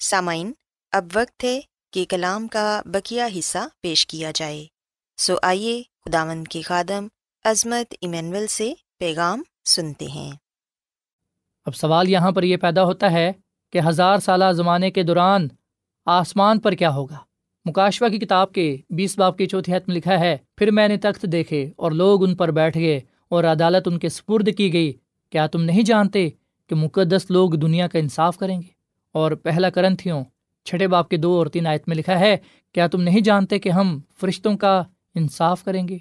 سامعین، 0.00 0.52
اب 0.92 1.06
وقت 1.14 1.44
ہے 1.44 1.60
کہ 1.92 2.04
کلام 2.08 2.48
کا 2.48 2.82
بکیا 2.84 3.28
حصہ 3.38 3.58
پیش 3.80 4.06
کیا 4.06 4.32
جائے۔ 4.34 4.66
سو 5.16 5.34
آئیے 5.42 5.82
خداوند 6.04 6.48
کے 6.48 6.62
خادم 6.62 7.06
عظمت 7.44 7.94
ایمینول 8.00 8.46
سے 8.46 8.72
پیغام 8.98 9.42
سنتے 9.64 10.06
ہیں۔ 10.06 10.32
اب 11.66 11.74
سوال 11.74 12.08
یہاں 12.08 12.30
پر 12.32 12.42
یہ 12.42 12.56
پیدا 12.56 12.84
ہوتا 12.84 13.12
ہے 13.12 13.32
کہ 13.72 13.80
ہزار 13.88 14.18
سالہ 14.18 14.44
زمانے 14.52 14.90
کے 14.90 15.02
دوران 15.02 15.48
آسمان 16.06 16.58
پر 16.58 16.72
کیا 16.72 16.94
ہوگا؟ 16.94 17.16
مکاشوہ 17.66 18.08
کی 18.08 18.18
کتاب 18.18 18.52
کے 18.52 18.76
بیس 18.90 19.18
باپ 19.18 19.36
کی 19.38 19.46
چوتھی 19.46 19.72
حت 19.72 19.88
میں 19.88 19.96
لکھا 19.96 20.18
ہے، 20.20 20.36
پھر 20.56 20.70
میں 20.70 20.88
نے 20.88 20.96
تخت 20.96 21.26
دیکھے 21.32 21.70
اور 21.76 21.92
لوگ 21.92 22.24
ان 22.24 22.34
پر 22.34 22.50
بیٹھ 22.50 22.78
گئے 22.78 23.00
اور 23.28 23.44
عدالت 23.44 23.88
ان 23.88 23.98
کے 23.98 24.08
سپرد 24.08 24.48
کی 24.56 24.72
گئی۔ 24.72 24.92
کیا 25.30 25.46
تم 25.46 25.62
نہیں 25.62 25.82
جانتے 25.82 26.28
کہ 26.70 26.74
مقدس 26.74 27.30
لوگ 27.30 27.50
دنیا 27.50 27.88
کا 27.88 27.98
انصاف 27.98 28.36
کریں 28.36 28.56
گے؟ 28.62 28.68
اور 29.12 29.32
پہلا 29.32 29.70
کرن 29.70 29.96
تھیوں 29.96 30.24
چھٹے 30.64 30.86
باپ 30.86 31.08
کے 31.08 31.16
دو 31.16 31.36
اور 31.38 31.46
تین 31.46 31.66
آیت 31.66 31.88
میں 31.88 31.96
لکھا 31.96 32.18
ہے، 32.20 32.36
کیا 32.72 32.86
تم 32.86 33.02
نہیں 33.02 33.20
جانتے 33.20 33.58
کہ 33.58 33.68
ہم 33.68 33.98
فرشتوں 34.20 34.56
کا 34.56 34.82
انصاف 35.14 35.64
کریں 35.64 35.88
گے؟ 35.88 35.98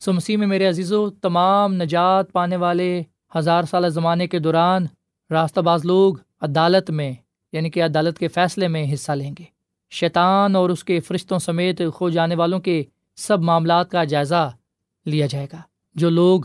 سو 0.00 0.12
مسیح 0.12 0.36
میں 0.36 0.46
میرے 0.46 0.66
عزیز 0.66 0.92
و 0.92 1.10
تمام 1.10 1.74
نجات 1.74 2.32
پانے 2.32 2.56
والے 2.56 3.02
ہزار 3.36 3.62
سالہ 3.62 3.86
زمانے 3.86 4.26
کے 4.26 4.38
دوران 4.38 4.86
راستہ 5.30 5.60
باز 5.60 5.84
لوگ 5.84 6.14
عدالت 6.40 6.90
میں 6.90 7.12
یعنی 7.52 7.70
کہ 7.70 7.82
عدالت 7.82 8.18
کے 8.18 8.28
فیصلے 8.28 8.68
میں 8.68 8.94
حصہ 8.94 9.12
لیں 9.12 9.34
گے۔ 9.38 9.44
شیطان 9.90 10.56
اور 10.56 10.70
اس 10.70 10.84
کے 10.84 11.00
فرشتوں 11.00 11.38
سمیت 11.38 11.82
کھو 11.96 12.10
جانے 12.10 12.34
والوں 12.34 12.60
کے 12.60 12.82
سب 13.16 13.42
معاملات 13.42 13.90
کا 13.90 14.04
جائزہ 14.04 14.50
لیا 15.06 15.26
جائے 15.26 15.46
گا۔ 15.52 15.60
جو 15.94 16.10
لوگ 16.10 16.40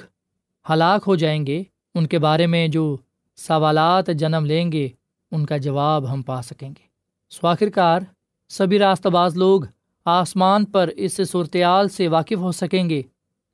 ہلاک 0.70 1.04
ہو 1.08 1.16
جائیں 1.16 1.48
گے، 1.48 1.64
ان 1.96 2.08
کے 2.08 2.20
بارے 2.20 2.48
میں 2.48 2.68
جو 2.68 2.98
سوالات 3.36 4.08
جنم 4.08 4.46
لیں 4.46 4.72
گے، 4.72 4.90
ان 5.32 5.46
کا 5.46 5.58
جواب 5.58 6.14
ہم 6.14 6.22
پا 6.22 6.42
سکیں 6.42 6.70
گے۔ 6.70 6.84
سو 7.30 7.48
آخر 7.48 7.70
کار 7.70 8.02
سبھی 8.50 8.80
راستہ 8.80 9.10
باز 9.10 9.38
لوگ 9.38 9.62
آسمان 10.06 10.66
پر 10.66 10.88
اس 10.88 11.22
صورتحال 11.32 11.90
سے 11.90 12.08
واقف 12.08 12.38
ہو 12.38 12.52
سکیں 12.52 12.90
گے 12.90 13.02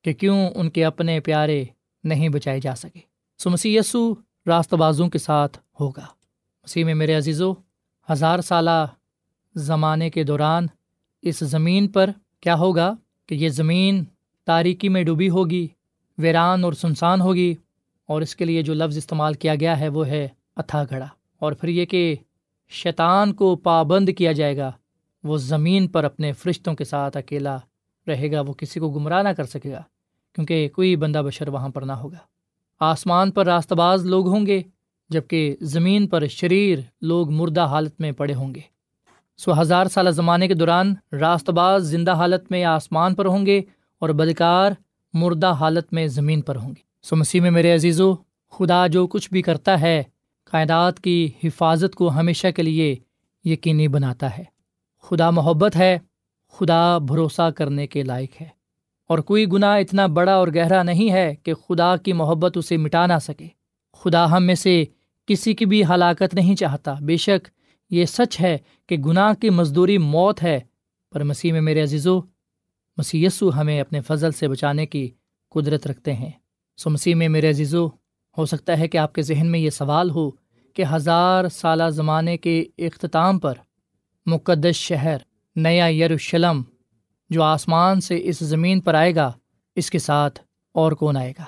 کہ 0.02 0.14
کیوں 0.14 0.50
ان 0.56 0.70
کے 0.70 0.86
اپنے 0.86 1.20
پیارے 1.20 1.66
نہیں 2.04 2.30
بچائے 2.30 2.60
جا 2.60 2.76
سکے۔ 2.76 3.00
سو 3.38 3.50
مسیح 3.50 3.80
یسو 3.80 4.14
راستہ 4.50 4.76
بازوں 4.76 5.10
کے 5.10 5.18
ساتھ 5.18 5.58
ہوگا۔ 5.80 6.06
مسیح 6.64 6.86
میں 6.86 6.96
میرے 6.96 7.14
عزیز 7.14 7.42
و 7.42 7.52
ہزار 8.12 8.40
سالہ 8.40 8.86
زمانے 9.56 10.10
کے 10.10 10.24
دوران 10.24 10.68
اس 11.22 11.40
زمین 11.40 11.88
پر 11.88 12.10
کیا 12.42 12.56
ہوگا 12.56 12.94
کہ 13.30 13.36
یہ 13.36 13.50
زمین 13.50 14.04
تاریکی 14.48 14.90
میں 14.90 15.04
ڈوبی 15.04 15.30
ہوگی، 15.30 15.68
ویران 16.18 16.64
اور 16.64 16.74
سنسان 16.74 17.22
ہوگی 17.22 17.56
اور 18.10 18.22
اس 18.22 18.36
کے 18.36 18.46
لیے 18.46 18.62
جو 18.62 18.74
لفظ 18.74 18.98
استعمال 18.98 19.34
کیا 19.34 19.56
گیا 19.56 19.80
ہے 19.80 19.90
وہ 19.90 20.08
ہے 20.08 20.28
اتھا 20.56 20.84
گھڑا 20.90 21.08
اور 21.40 21.54
پھر 21.54 21.70
یہ 21.70 21.86
کہ 21.86 22.16
شیطان 22.72 23.34
کو 23.34 23.56
پابند 23.56 24.10
کیا 24.18 24.32
جائے 24.32 24.58
گا، 24.58 24.72
وہ 25.24 25.38
زمین 25.38 25.88
پر 25.88 26.04
اپنے 26.04 26.32
فرشتوں 26.32 26.74
کے 26.74 26.84
ساتھ 26.84 27.18
اکیلا 27.18 27.58
رہے 28.08 28.32
گا، 28.32 28.42
وہ 28.42 28.54
کسی 28.54 28.80
کو 28.80 28.90
گمراہ 28.90 29.24
نہ 29.24 29.30
کر 29.30 29.44
سکے 29.44 29.72
گا، 29.72 29.84
کیونکہ 30.36 30.70
کوئی 30.70 30.96
بندہ 30.96 31.22
بشر 31.26 31.48
وہاں 31.48 31.70
پر 31.70 31.82
نہ 31.82 31.92
ہوگا۔ 31.92 32.18
آسمان 32.80 33.32
پر 33.32 33.46
راست 33.46 33.74
باز 33.74 34.06
لوگ 34.06 34.28
ہوں 34.28 34.46
گے 34.46 34.62
جبکہ 35.10 35.56
زمین 35.62 36.08
پر 36.08 36.28
شریر 36.28 36.80
لوگ 37.02 37.32
مردہ 37.32 37.62
حالت 37.62 38.02
میں 38.02 38.12
پڑے 38.12 38.34
ہوں 38.34 38.56
گے۔ 38.56 38.62
سو 39.38 39.62
ہزار 39.62 39.86
سالہ 39.86 40.10
زمانے 40.10 40.48
کے 40.48 40.54
دوران 40.54 40.94
راست 41.12 41.50
باز 41.50 41.84
زندہ 41.84 42.12
حالت 42.12 42.52
میں 42.52 42.64
آسمان 42.64 43.16
پر 43.16 43.26
ہوں 43.26 43.46
گے 43.46 43.62
اور 44.00 44.10
بدکار 44.10 44.72
مردہ 45.14 45.52
حالت 45.52 45.94
میں 45.94 46.08
زمین 46.08 46.42
پر 46.42 46.56
ہوں 46.56 46.70
گے۔ 46.70 46.82
سو 47.02 47.16
مسیح 47.16 47.42
میں 47.42 47.52
میرے 47.52 47.76
عزیز 47.76 48.02
و 48.02 48.16
خدا 48.52 48.88
جو 48.88 49.08
کچھ 49.08 49.30
بھی 49.32 49.42
کرتا 49.42 49.82
ہے، 49.82 50.04
کائنات 50.52 51.00
کی 51.00 51.30
حفاظت 51.44 51.96
کو 51.96 52.10
ہمیشہ 52.10 52.48
کے 52.56 52.62
لیے 52.62 52.96
یقینی 53.44 53.88
بناتا 53.88 54.38
ہے۔ 54.38 54.44
خدا 55.02 55.30
محبت 55.30 55.76
ہے، 55.76 56.00
خدا 56.52 56.98
بھروسہ 56.98 57.50
کرنے 57.50 57.88
کے 57.88 58.04
لائق 58.04 58.42
ہے۔ 58.42 58.59
اور 59.10 59.20
کوئی 59.20 59.46
گناہ 59.46 59.78
اتنا 59.78 60.08
بڑا 60.08 60.34
اور 60.34 60.48
گہرا 60.56 60.84
نہیں 60.84 61.12
ہے 61.12 61.36
کہ 61.44 61.54
خدا 61.54 61.98
کی 61.98 62.14
محبت 62.14 62.58
اسے 62.58 62.78
مٹا 62.78 63.06
نہ 63.06 63.14
سکے۔ 63.22 63.48
خدا 63.94 64.32
ہم 64.32 64.44
میں 64.44 64.56
سے 64.56 64.84
کسی 65.28 65.54
کی 65.54 65.66
بھی 65.66 65.86
ہلاکت 65.86 66.34
نہیں 66.34 66.56
چاہتا۔ 66.56 66.96
بے 67.02 67.18
شک 67.18 67.48
یہ 67.90 68.06
سچ 68.06 68.42
ہے 68.42 68.58
کہ 68.88 68.98
گناہ 68.98 69.34
کی 69.34 69.50
مزدوری 69.50 69.98
موت 69.98 70.44
ہے۔ 70.44 70.60
پر 71.12 71.24
مسیح 71.24 71.52
میں 71.52 71.62
میرے 71.62 71.82
عزیز 71.84 72.08
و 72.08 72.22
مسی 72.98 73.26
یسو 73.26 73.50
ہمیں 73.56 73.82
اپنے 73.82 74.02
فضل 74.02 74.32
سے 74.32 74.48
بچانے 74.48 74.86
کی 74.86 75.10
قدرت 75.50 75.88
رکھتے 75.88 76.14
ہیں۔ 76.14 76.32
سو 76.78 76.90
مسیح 76.90 77.16
میں 77.16 77.30
میرے 77.30 77.50
عزیزو، 77.50 77.88
ہو 78.38 78.46
سکتا 78.46 78.80
ہے 78.80 78.88
کہ 78.88 78.98
آپ 78.98 79.14
کے 79.16 79.22
ذہن 79.22 79.48
میں 79.48 79.60
یہ 79.60 79.70
سوال 79.70 80.10
ہو 80.10 80.30
کہ 80.74 80.84
ہزار 80.92 81.48
سالہ 81.48 81.90
زمانے 81.90 82.38
کے 82.38 82.66
اختتام 82.78 83.40
پر 83.40 83.54
مقدس 84.26 84.76
شہر 84.76 85.18
نیا 85.56 85.88
یروشلم 85.88 86.62
جو 87.30 87.44
آسمان 87.44 88.02
سے 88.02 88.20
اس 88.24 88.40
زمین 88.40 88.82
پر 88.82 88.94
آئے 88.94 89.16
گا، 89.16 89.32
اس 89.76 89.92
کے 89.92 90.00
ساتھ 90.00 90.40
اور 90.72 90.92
کون 90.92 91.18
آئے 91.18 91.32
گا؟ 91.40 91.46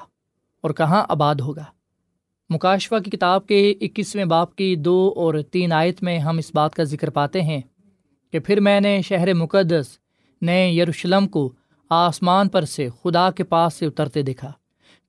اور 0.61 0.71
کہاں 0.71 1.05
آباد 1.09 1.35
ہوگا؟ 1.35 1.63
مکاشفہ 2.49 2.95
کی 2.95 3.11
کتاب 3.11 3.47
کے 3.47 3.73
اکیسویں 3.81 4.25
باپ 4.25 4.55
کی 4.55 4.75
دو 4.75 5.13
اور 5.15 5.33
تین 5.51 5.71
آیت 5.71 6.03
میں 6.03 6.19
ہم 6.19 6.37
اس 6.37 6.51
بات 6.53 6.75
کا 6.75 6.83
ذکر 6.83 7.09
پاتے 7.09 7.41
ہیں 7.41 7.61
کہ 8.31 8.39
پھر 8.39 8.59
میں 8.59 8.81
نے 8.81 9.01
شہر 9.01 9.33
مقدس، 9.33 9.85
نئے 10.41 10.71
یروشلم 10.71 11.27
کو 11.27 11.53
آسمان 11.89 12.49
پر 12.49 12.65
سے 12.65 12.89
خدا 13.03 13.31
کے 13.31 13.43
پاس 13.43 13.73
سے 13.73 13.85
اترتے 13.85 14.21
دیکھا۔ 14.21 14.51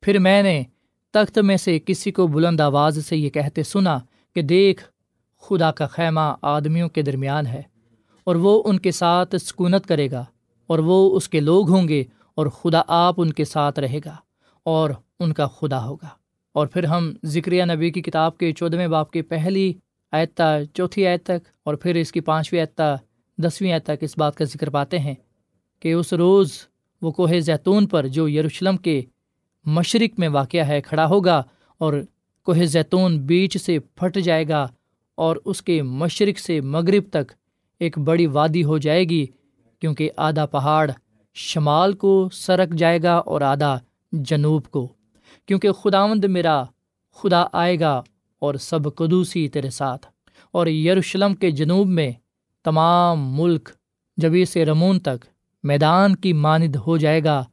پھر 0.00 0.18
میں 0.18 0.42
نے 0.42 0.62
تخت 1.10 1.38
میں 1.38 1.56
سے 1.56 1.78
کسی 1.78 2.12
کو 2.12 2.26
بلند 2.26 2.60
آواز 2.60 3.06
سے 3.06 3.16
یہ 3.16 3.30
کہتے 3.30 3.62
سنا 3.62 3.98
کہ 4.34 4.42
دیکھ، 4.42 4.84
خدا 5.40 5.72
کا 5.72 5.86
خیمہ 5.86 6.34
آدمیوں 6.42 6.88
کے 6.88 7.02
درمیان 7.02 7.46
ہے 7.46 7.62
اور 8.24 8.36
وہ 8.36 8.62
ان 8.66 8.78
کے 8.78 8.90
ساتھ 8.90 9.34
سکونت 9.36 9.86
کرے 9.86 10.10
گا۔ 10.10 10.24
اور 10.72 10.78
وہ 10.78 11.16
اس 11.16 11.28
کے 11.28 11.40
لوگ 11.40 11.70
ہوں 11.70 11.88
گے 11.88 12.04
اور 12.34 12.46
خدا 12.46 12.82
آپ 12.88 13.14
ان 13.18 13.32
کے 13.32 13.44
ساتھ 13.44 13.78
رہے 13.78 13.98
گا 14.04 14.16
اور 14.64 14.90
ان 15.20 15.32
کا 15.32 15.46
خدا 15.46 15.84
ہوگا۔ 15.84 16.08
اور 16.54 16.66
پھر 16.66 16.84
ہم 16.84 17.12
ذکریہ 17.24 17.64
نبی 17.64 17.90
کی 17.90 18.02
کتاب 18.02 18.38
کے 18.38 18.52
چودھویں 18.52 18.88
باپ 18.88 19.10
کی 19.10 19.22
پہلی 19.22 19.72
آیتہ 20.12 20.58
چوتھی 20.74 21.06
آیت 21.06 21.24
تک 21.24 21.48
اور 21.64 21.74
پھر 21.74 21.94
اس 21.94 22.12
کی 22.12 22.20
پانچویں 22.20 22.60
آیتہ 22.60 22.96
دسویں 23.38 23.72
آیت 23.72 23.84
تک 23.84 23.98
اس 24.00 24.18
بات 24.18 24.36
کا 24.36 24.44
ذکر 24.44 24.70
پاتے 24.70 24.98
ہیں 24.98 25.14
کہ 25.80 25.92
اس 25.92 26.12
روز 26.12 26.52
وہ 27.02 27.10
کوہ 27.10 27.38
زیتون 27.38 27.86
پر 27.86 28.06
جو 28.06 28.28
یروشلم 28.28 28.76
کے 28.76 29.02
مشرق 29.66 30.20
میں 30.20 30.28
واقع 30.28 30.62
ہے 30.68 30.80
کھڑا 30.80 31.06
ہوگا 31.06 31.42
اور 31.78 31.92
کوہ 32.44 32.64
زیتون 32.64 33.18
بیچ 33.18 33.58
سے 33.62 33.78
پھٹ 33.78 34.18
جائے 34.18 34.48
گا 34.48 34.68
اور 35.14 35.36
اس 35.44 35.62
کے 35.62 35.82
مشرق 35.82 36.38
سے 36.38 36.60
مغرب 36.60 37.04
تک 37.10 37.32
ایک 37.80 37.98
بڑی 37.98 38.26
وادی 38.26 38.64
ہو 38.64 38.78
جائے 38.78 39.04
گی۔ 39.04 39.26
کیونکہ 39.82 40.10
آدھا 40.16 40.46
پہاڑ 40.46 40.90
شمال 41.34 41.92
کو 41.92 42.28
سرک 42.32 42.74
جائے 42.74 43.02
گا 43.02 43.14
اور 43.14 43.40
آدھا 43.40 43.78
جنوب 44.12 44.66
کو۔ 44.66 44.88
کیونکہ 45.46 45.72
خداوند 45.72 46.24
میرا 46.24 46.62
خدا 47.14 47.44
آئے 47.52 47.80
گا 47.80 48.02
اور 48.38 48.54
سب 48.54 48.94
قدوسی 48.94 49.48
تیرے 49.48 49.70
ساتھ۔ 49.70 50.06
اور 50.52 50.66
یروشلم 50.66 51.34
کے 51.34 51.50
جنوب 51.50 51.88
میں 51.88 52.12
تمام 52.64 53.42
ملک 53.42 53.68
جبی 54.16 54.44
سے 54.44 54.64
رمون 54.64 55.00
تک 55.00 55.24
میدان 55.62 56.16
کی 56.16 56.32
ماند 56.32 56.76
ہو 56.76 56.96
جائے 56.96 57.24
گا، 57.24 57.44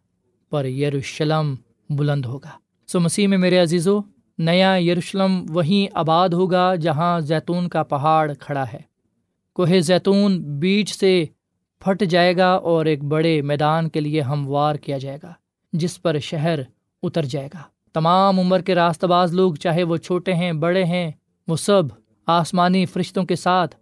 پر 0.49 0.65
یروشلم 0.65 1.55
بلند 1.89 2.25
ہوگا۔ 2.25 2.49
سو 2.87 2.99
مسیح 2.99 3.27
میں 3.27 3.37
میرے 3.37 3.57
عزیز 3.57 3.87
و 3.87 3.99
نیا 4.37 4.75
یروشلم 4.75 5.45
وہیں 5.49 5.91
آباد 5.93 6.29
ہوگا 6.29 6.75
جہاں 6.75 7.19
زیتون 7.19 7.69
کا 7.69 7.83
پہاڑ 7.83 8.33
کھڑا 8.39 8.65
ہے۔ 8.73 8.79
کوہ 9.53 9.79
زیتون 9.79 10.59
بیچ 10.59 10.99
سے 10.99 11.25
پھٹ 11.79 12.03
جائے 12.03 12.37
گا 12.37 12.51
اور 12.51 12.85
ایک 12.85 13.03
بڑے 13.03 13.41
میدان 13.41 13.89
کے 13.89 13.99
لیے 13.99 14.21
ہموار 14.21 14.75
کیا 14.75 14.97
جائے 14.97 15.17
گا، 15.23 15.33
جس 15.73 16.01
پر 16.01 16.19
شہر 16.19 16.59
اتر 17.03 17.25
جائے 17.25 17.47
گا۔ 17.47 17.61
تمام 17.93 18.39
عمر 18.39 18.61
کے 18.61 18.75
راست 18.75 19.05
باز 19.05 19.33
لوگ، 19.33 19.53
چاہے 19.53 19.83
وہ 19.83 19.97
چھوٹے 19.97 20.33
ہیں، 20.33 20.53
بڑے 20.53 20.83
ہیں، 20.83 21.11
وہ 21.47 21.55
سب 21.55 21.83
آسمانی 22.27 22.85
فرشتوں 22.85 23.23
کے 23.23 23.35
ساتھ، 23.35 23.75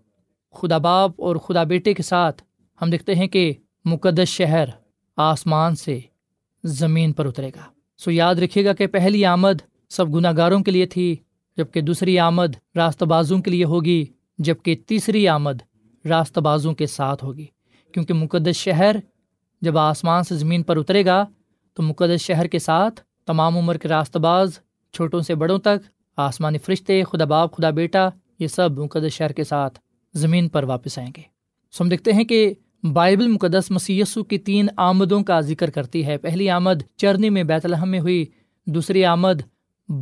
خدا 0.52 0.78
باپ 0.78 1.12
اور 1.18 1.36
خدا 1.36 1.64
بیٹے 1.64 1.94
کے 1.94 2.04
ساتھ 2.04 2.44
ہم 2.82 2.90
دیکھتے 2.90 3.16
ہیں 3.16 3.28
کہ 3.28 3.54
مقدس 3.86 4.28
شہر 4.28 4.70
آسمان 5.18 5.76
سے 5.76 6.00
زمین 6.64 7.14
پر 7.14 7.26
اترے 7.26 7.50
گا۔ 7.56 7.62
سو 7.98 8.12
یاد 8.12 8.36
رکھیے 8.36 8.66
گا 8.66 8.74
کہ 8.74 8.88
پہلی 8.88 9.26
آمد 9.26 9.62
سب 9.90 10.16
گناہ 10.16 10.34
گاروں 10.38 10.60
کے 10.60 10.72
لیے 10.72 10.86
تھی 10.86 11.16
جبکہ 11.58 11.82
دوسری 11.82 12.20
آمد 12.20 12.56
راست 12.76 13.04
بازوں 13.04 13.42
کے 13.42 13.52
لیے 13.52 13.64
ہوگی 13.64 14.06
جبکہ 14.38 14.76
تیسری 14.88 15.28
آمد 15.28 15.62
راست 16.06 16.38
بازوں 16.38 16.74
کے 16.74 16.86
ساتھ 16.86 17.24
ہوگی۔ 17.24 17.46
کیونکہ 17.98 18.14
مقدس 18.14 18.56
شہر 18.56 18.96
جب 19.62 19.78
آسمان 19.78 20.24
سے 20.24 20.36
زمین 20.36 20.64
پر 20.64 20.78
اترے 20.78 21.06
گا، 21.06 21.26
تو 21.74 21.84
مقدس 21.84 22.22
شہر 22.22 22.48
کے 22.48 22.60
ساتھ 22.60 23.02
تمام 23.26 23.58
عمر 23.58 23.78
کے 23.78 23.88
راست 23.88 24.18
باز، 24.18 24.60
چھوٹوں 24.92 25.22
سے 25.22 25.36
بڑوں 25.36 25.58
تک، 25.58 25.90
آسمانی 26.18 26.58
فرشتے، 26.58 27.04
خدا 27.04 27.26
باپ، 27.26 27.58
خدا 27.58 27.70
بیٹا، 27.70 28.10
یہ 28.40 28.48
سب 28.48 28.78
مقدس 28.78 29.14
شہر 29.14 29.32
کے 29.32 29.44
ساتھ 29.44 29.80
زمین 30.14 30.50
پر 30.50 30.64
واپس 30.64 30.98
آئیں 30.98 31.12
گے۔ 31.18 31.22
سو 31.72 31.84
ہم 31.84 31.90
دیکھتے 31.90 32.14
ہیں 32.14 32.24
کہ 32.24 32.54
بائبل 32.94 33.28
مقدس 33.28 33.72
مسیسو 33.72 34.24
کی 34.24 34.38
تین 34.38 34.68
آمدوں 34.78 35.24
کا 35.24 35.40
ذکر 35.40 35.70
کرتی 35.70 36.06
ہے۔ 36.06 36.18
پہلی 36.18 36.50
آمد 36.50 36.84
چرنی 36.96 37.30
میں 37.30 37.44
بیت 37.44 37.66
الحم 37.66 37.90
میں 37.90 38.00
ہوئی، 38.00 38.26
دوسری 38.66 39.06
آمد 39.06 39.42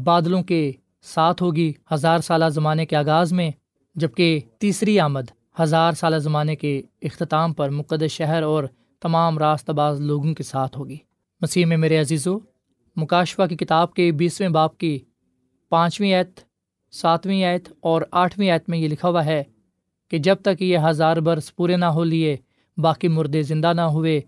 بادلوں 0.03 0.43
کے 0.43 0.71
ساتھ 1.03 1.43
ہوگی 1.43 1.73
ہزار 1.93 2.19
سالہ 2.19 2.45
زمانے 2.49 2.85
کے 2.85 2.95
آغاز 2.95 3.33
میں 3.33 3.51
جبکہ 3.95 4.39
تیسری 4.57 4.99
آمد 4.99 5.31
ہزار 5.55 5.93
سالہ 5.93 6.17
زمانے 6.17 6.55
کے 6.55 6.81
اختتام 7.01 7.53
پر 7.53 7.69
مقدس 7.69 8.11
شہر 8.11 8.43
اور 8.43 8.63
تمام 9.01 9.37
راست 9.37 9.69
باز 9.69 10.01
لوگوں 10.01 10.33
کے 10.33 10.43
ساتھ 10.43 10.77
ہوگی۔ 10.77 10.97
مسیح 11.41 11.65
میں 11.65 11.77
میرے 11.77 11.97
عزیز 11.97 12.27
و 12.27 12.37
مکاشفہ 12.97 13.45
کی 13.49 13.55
کتاب 13.55 13.93
کے 13.93 14.11
بیسویں 14.11 14.49
باپ 14.49 14.77
کی 14.77 14.97
پانچویں 15.71 16.13
ایت 16.13 16.39
ساتویں 16.93 17.43
ایت 17.43 17.69
اور 17.81 18.01
آٹھویں 18.13 18.49
ایت 18.51 18.69
میں 18.69 18.77
یہ 18.77 18.87
لکھا 18.87 19.09
ہوا 19.09 19.25
ہے 19.25 19.43
کہ 20.11 20.17
جب 20.17 20.41
تک 20.41 20.61
یہ 20.61 20.77
ہزار 20.89 21.17
برس 21.17 21.55
پورے 21.55 21.75
نہ 21.77 21.85
ہو 21.85 22.03
لیے، 22.03 22.35
باقی 22.77 23.07
مردے 23.07 23.41
زندہ 23.41 23.73
نہ 23.73 23.81
ہوئے، 23.81 24.19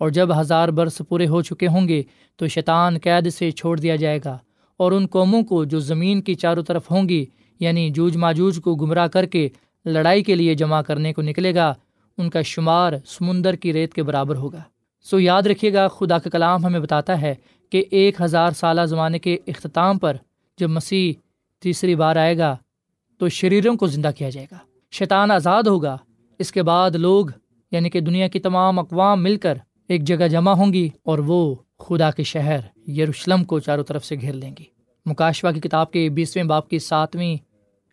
اور 0.00 0.10
جب 0.10 0.40
ہزار 0.40 0.68
برس 0.68 1.00
پورے 1.08 1.26
ہو 1.26 1.42
چکے 1.42 1.66
ہوں 1.66 1.88
گے، 1.88 2.02
تو 2.36 2.46
شیطان 2.46 2.98
قید 2.98 3.32
سے 3.34 3.50
چھوڑ 3.50 3.78
دیا 3.78 3.96
جائے 3.96 4.18
گا، 4.24 4.36
اور 4.80 4.92
ان 4.92 5.06
قوموں 5.06 5.42
کو 5.42 5.64
جو 5.64 5.80
زمین 5.80 6.22
کی 6.22 6.34
چاروں 6.34 6.62
طرف 6.62 6.90
ہوں 6.90 7.08
گی 7.08 7.24
یعنی 7.60 7.88
جوج 7.90 8.16
ماجوج 8.16 8.60
کو 8.64 8.74
گمراہ 8.74 9.06
کر 9.06 9.26
کے 9.26 9.48
لڑائی 9.84 10.22
کے 10.22 10.34
لیے 10.34 10.54
جمع 10.54 10.82
کرنے 10.82 11.12
کو 11.12 11.22
نکلے 11.22 11.54
گا، 11.54 11.74
ان 12.18 12.30
کا 12.30 12.42
شمار 12.42 12.92
سمندر 13.06 13.56
کی 13.56 13.72
ریت 13.72 13.94
کے 13.94 14.02
برابر 14.02 14.36
ہوگا۔ 14.36 14.62
سو 15.00 15.20
یاد 15.20 15.42
رکھیے 15.42 15.72
گا، 15.72 15.88
خدا 15.88 16.18
کا 16.18 16.30
کلام 16.30 16.64
ہمیں 16.64 16.80
بتاتا 16.80 17.20
ہے 17.20 17.34
کہ 17.70 17.84
ایک 17.90 18.20
ہزار 18.20 18.50
سالہ 18.50 18.80
زمانے 18.84 19.18
کے 19.18 19.36
اختتام 19.46 19.98
پر 19.98 20.16
جب 20.58 20.70
مسیح 20.70 21.12
تیسری 21.62 21.94
بار 21.94 22.16
آئے 22.16 22.38
گا، 22.38 22.56
تو 23.18 23.28
شریروں 23.28 23.76
کو 23.76 23.86
زندہ 23.86 24.10
کیا 24.18 24.30
جائے 24.30 24.46
گا۔ 24.50 24.56
شیطان 24.90 25.30
آزاد 25.30 25.62
ہوگا۔ 25.62 25.96
اس 26.38 26.52
کے 26.52 26.62
بعد 26.62 26.90
لوگ 26.90 27.26
یعنی 27.70 27.90
کہ 27.90 28.00
دنیا 28.00 28.28
کی 28.28 28.38
تمام 28.38 28.78
اقوام 28.78 29.22
مل 29.22 29.36
کر 29.36 29.58
ایک 29.88 30.02
جگہ 30.02 30.28
جمع 30.28 30.50
ہوں 30.50 30.72
گی 30.72 30.88
اور 31.02 31.18
وہ 31.18 31.54
خدا 31.78 32.10
کے 32.10 32.22
شہر 32.22 32.90
یروشلم 32.90 33.44
کو 33.44 33.60
چاروں 33.60 33.84
طرف 33.84 34.04
سے 34.04 34.16
گھیر 34.16 34.32
لیں 34.32 34.54
گی۔ 34.58 34.64
مکاشوا 35.06 35.52
کی 35.52 35.60
کتاب 35.60 35.92
کے 35.92 36.08
بیسویں 36.08 36.44
باپ 36.44 36.68
کی 36.68 36.78
ساتویں 36.78 37.36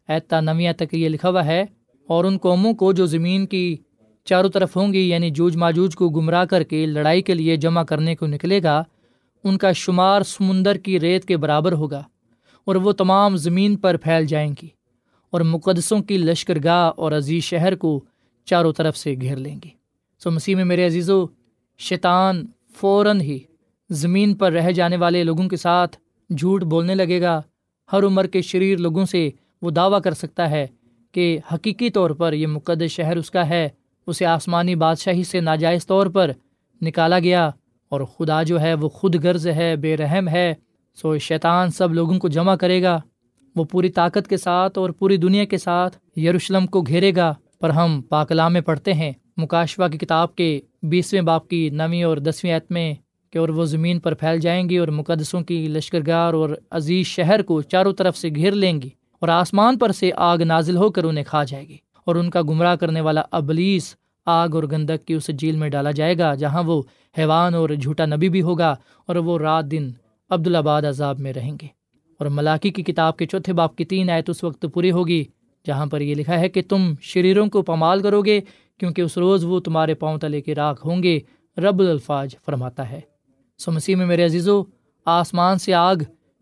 اعتا 0.07 0.39
نویاں 0.39 0.73
تک 0.73 0.93
یہ 0.93 1.09
لکھا 1.09 1.29
ہوا 1.29 1.45
ہے 1.45 1.65
اور 2.09 2.25
ان 2.25 2.37
قوموں 2.37 2.73
کو 2.73 2.91
جو 2.93 3.05
زمین 3.05 3.45
کی 3.45 3.77
چاروں 4.25 4.49
طرف 4.49 4.75
ہوں 4.77 4.93
گی 4.93 5.09
یعنی 5.09 5.29
جوج 5.29 5.55
ماجوج 5.57 5.95
کو 5.95 6.09
گمراہ 6.09 6.45
کر 6.45 6.63
کے 6.63 6.85
لڑائی 6.85 7.21
کے 7.21 7.33
لیے 7.33 7.55
جمع 7.55 7.83
کرنے 7.83 8.15
کو 8.15 8.27
نکلے 8.27 8.61
گا، 8.63 8.83
ان 9.43 9.57
کا 9.57 9.71
شمار 9.71 10.21
سمندر 10.21 10.77
کی 10.77 10.99
ریت 10.99 11.25
کے 11.25 11.37
برابر 11.37 11.71
ہوگا 11.71 12.03
اور 12.67 12.75
وہ 12.75 12.91
تمام 12.91 13.35
زمین 13.35 13.75
پر 13.75 13.97
پھیل 13.97 14.25
جائیں 14.25 14.53
گی 14.61 14.67
اور 15.33 15.41
مقدسوں 15.41 16.01
کی 16.03 16.17
لشکر 16.17 16.57
گاہ 16.63 16.91
اور 16.97 17.11
عزیز 17.11 17.43
شہر 17.43 17.75
کو 17.75 17.99
چاروں 18.45 18.73
طرف 18.73 18.97
سے 18.97 19.13
گھیر 19.21 19.35
لیں 19.35 19.59
گی۔ 19.63 19.69
سو 20.21 20.31
مسیح 20.31 20.55
میں 20.55 20.65
میرے 20.65 20.85
عزیز 20.85 21.09
و 21.09 21.25
شیطان 21.79 22.45
فوراً 22.75 23.21
ہی 23.21 23.37
زمین 23.89 24.33
پر 24.33 24.51
رہ 24.51 24.71
جانے 24.71 24.97
والے 24.97 25.23
لوگوں 25.23 25.47
کے 25.49 25.57
ساتھ 25.57 25.97
جھوٹ 26.29 26.63
بولنے 26.63 26.95
لگے 26.95 27.21
گا۔ 27.21 27.41
ہر 27.91 28.03
عمر 28.03 28.27
کے 28.27 28.41
شریر 28.41 28.77
لوگوں 28.77 29.05
سے 29.05 29.29
وہ 29.65 29.71
دعویٰ 29.71 30.01
کر 30.01 30.13
سکتا 30.13 30.49
ہے 30.49 30.67
کہ 31.11 31.39
حقیقی 31.53 31.89
طور 31.89 32.09
پر 32.09 32.33
یہ 32.33 32.47
مقدس 32.47 32.91
شہر 32.91 33.17
اس 33.17 33.31
کا 33.31 33.49
ہے، 33.49 33.69
اسے 34.07 34.25
آسمانی 34.25 34.75
بادشاہی 34.75 35.23
سے 35.23 35.39
ناجائز 35.39 35.87
طور 35.87 36.07
پر 36.07 36.31
نکالا 36.81 37.19
گیا 37.19 37.49
اور 37.89 38.01
خدا 38.01 38.43
جو 38.43 38.61
ہے 38.61 38.73
وہ 38.73 38.89
خود 38.89 39.25
غرض 39.25 39.47
ہے، 39.47 39.75
بے 39.75 39.97
رحم 39.97 40.27
ہے، 40.27 40.53
سو 40.95 41.17
شیطان 41.17 41.69
سب 41.69 41.93
لوگوں 41.93 42.19
کو 42.19 42.27
جمع 42.27 42.55
کرے 42.55 42.83
گا۔ 42.83 42.99
وہ 43.55 43.63
پوری 43.63 43.89
طاقت 43.89 44.27
کے 44.27 44.37
ساتھ 44.37 44.77
اور 44.77 44.89
پوری 44.89 45.17
دنیا 45.17 45.43
کے 45.43 45.57
ساتھ 45.57 46.19
یروشلم 46.19 46.67
کو 46.67 46.81
گھیرے 46.81 47.11
گا۔ 47.15 47.33
پر 47.59 47.69
ہم 47.69 48.01
پاکلام 48.09 48.53
میں 48.53 48.61
پڑھتے 48.61 48.93
ہیں 48.93 49.11
مکاشوا 49.37 49.87
کی 49.87 49.97
کتاب 49.97 50.35
کے 50.35 50.59
بیسویں 50.83 51.21
باپ 51.21 51.47
کی 51.47 51.69
نویں 51.69 52.03
اور 52.03 52.17
دسویں 52.17 52.53
عت 52.53 52.71
میں 52.71 52.93
کہ 53.31 53.37
اور 53.37 53.49
وہ 53.49 53.65
زمین 53.65 53.99
پر 53.99 54.13
پھیل 54.13 54.39
جائیں 54.39 54.69
گی 54.69 54.77
اور 54.77 54.87
مقدسوں 54.87 55.41
کی 55.41 55.67
لشکر 55.67 55.99
گار 56.07 56.33
اور 56.33 56.49
عزیز 56.71 57.05
شہر 57.05 57.41
کو 57.41 57.61
چاروں 57.61 57.93
طرف 57.93 58.17
سے 58.17 58.29
گھیر 58.29 58.51
لیں 58.51 58.81
گی۔ 58.81 58.89
اور 59.19 59.29
آسمان 59.29 59.77
پر 59.77 59.91
سے 59.91 60.11
آگ 60.15 60.37
نازل 60.37 60.77
ہو 60.77 60.91
کر 60.91 61.03
انہیں 61.03 61.25
کھا 61.27 61.43
جائے 61.43 61.67
گی۔ 61.67 61.77
اور 62.05 62.15
ان 62.15 62.29
کا 62.29 62.41
گمراہ 62.41 62.75
کرنے 62.75 63.01
والا 63.01 63.21
ابلیس 63.31 63.95
آگ 64.25 64.49
اور 64.49 64.63
گندک 64.63 65.07
کی 65.07 65.13
اس 65.13 65.29
جھیل 65.39 65.55
میں 65.55 65.69
ڈالا 65.69 65.91
جائے 65.91 66.17
گا، 66.17 66.33
جہاں 66.33 66.63
وہ 66.63 66.81
حیوان 67.17 67.53
اور 67.53 67.69
جھوٹا 67.69 68.05
نبی 68.05 68.29
بھی 68.29 68.41
ہوگا 68.41 68.75
اور 69.05 69.15
وہ 69.15 69.39
رات 69.39 69.71
دن 69.71 69.91
عبدالآباد 70.29 70.81
عذاب 70.81 71.19
میں 71.19 71.33
رہیں 71.33 71.51
گے۔ 71.61 71.67
اور 72.19 72.27
ملاقی 72.27 72.69
کی 72.69 72.83
کتاب 72.83 73.17
کے 73.17 73.25
چوتھے 73.25 73.53
باپ 73.53 73.75
کی 73.75 73.85
تین 73.85 74.09
آیت 74.09 74.29
اس 74.29 74.43
وقت 74.43 74.65
پوری 74.73 74.91
ہوگی، 74.91 75.23
جہاں 75.67 75.85
پر 75.85 76.01
یہ 76.01 76.15
لکھا 76.15 76.39
ہے 76.39 76.49
کہ 76.49 76.61
تم 76.69 76.93
شریروں 77.01 77.47
کو 77.47 77.61
پمال 77.61 78.01
کرو 78.01 78.21
گے، 78.21 78.41
کیونکہ 78.79 79.01
اس 79.01 79.17
روز 79.17 79.45
وہ 79.45 79.59
تمہارے 79.59 79.93
پاؤں 79.93 80.17
تلے 80.17 80.41
کے 80.41 80.55
راکھ 80.55 80.87
ہوں 80.87 81.03
گے، 81.03 81.19
رب 81.57 81.79
الفاظ 81.79 82.27
فرماتا 82.45 82.89
ہے۔ 82.89 83.01
سو 83.57 83.71
مسیح 83.71 83.95
میں 83.95 84.05
میرے 84.05 84.25
عزیزو، 84.25 84.63
آسمان 85.05 85.57
سے 85.57 85.73
آگ 85.73 85.95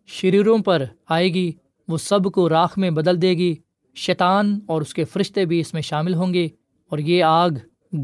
شریروں 0.06 0.58
پر 0.58 0.84
آئے 1.10 1.34
گی 1.34 1.52
وہ 1.88 1.98
سب 1.98 2.24
کو 2.24 2.50
راکھ 2.50 2.80
میں 2.80 2.90
بدل 2.90 3.22
دے 3.22 3.30
گی، 3.30 3.56
شیطان 3.96 4.60
اور 4.66 4.82
اس 4.82 4.94
کے 4.94 5.04
فرشتے 5.04 5.46
بھی 5.46 5.60
اس 5.60 5.74
میں 5.74 5.82
شامل 5.82 6.14
ہوں 6.14 6.34
گے۔ 6.34 6.48
اور 6.90 7.00
یہ 7.00 7.24
آگ 7.24 7.50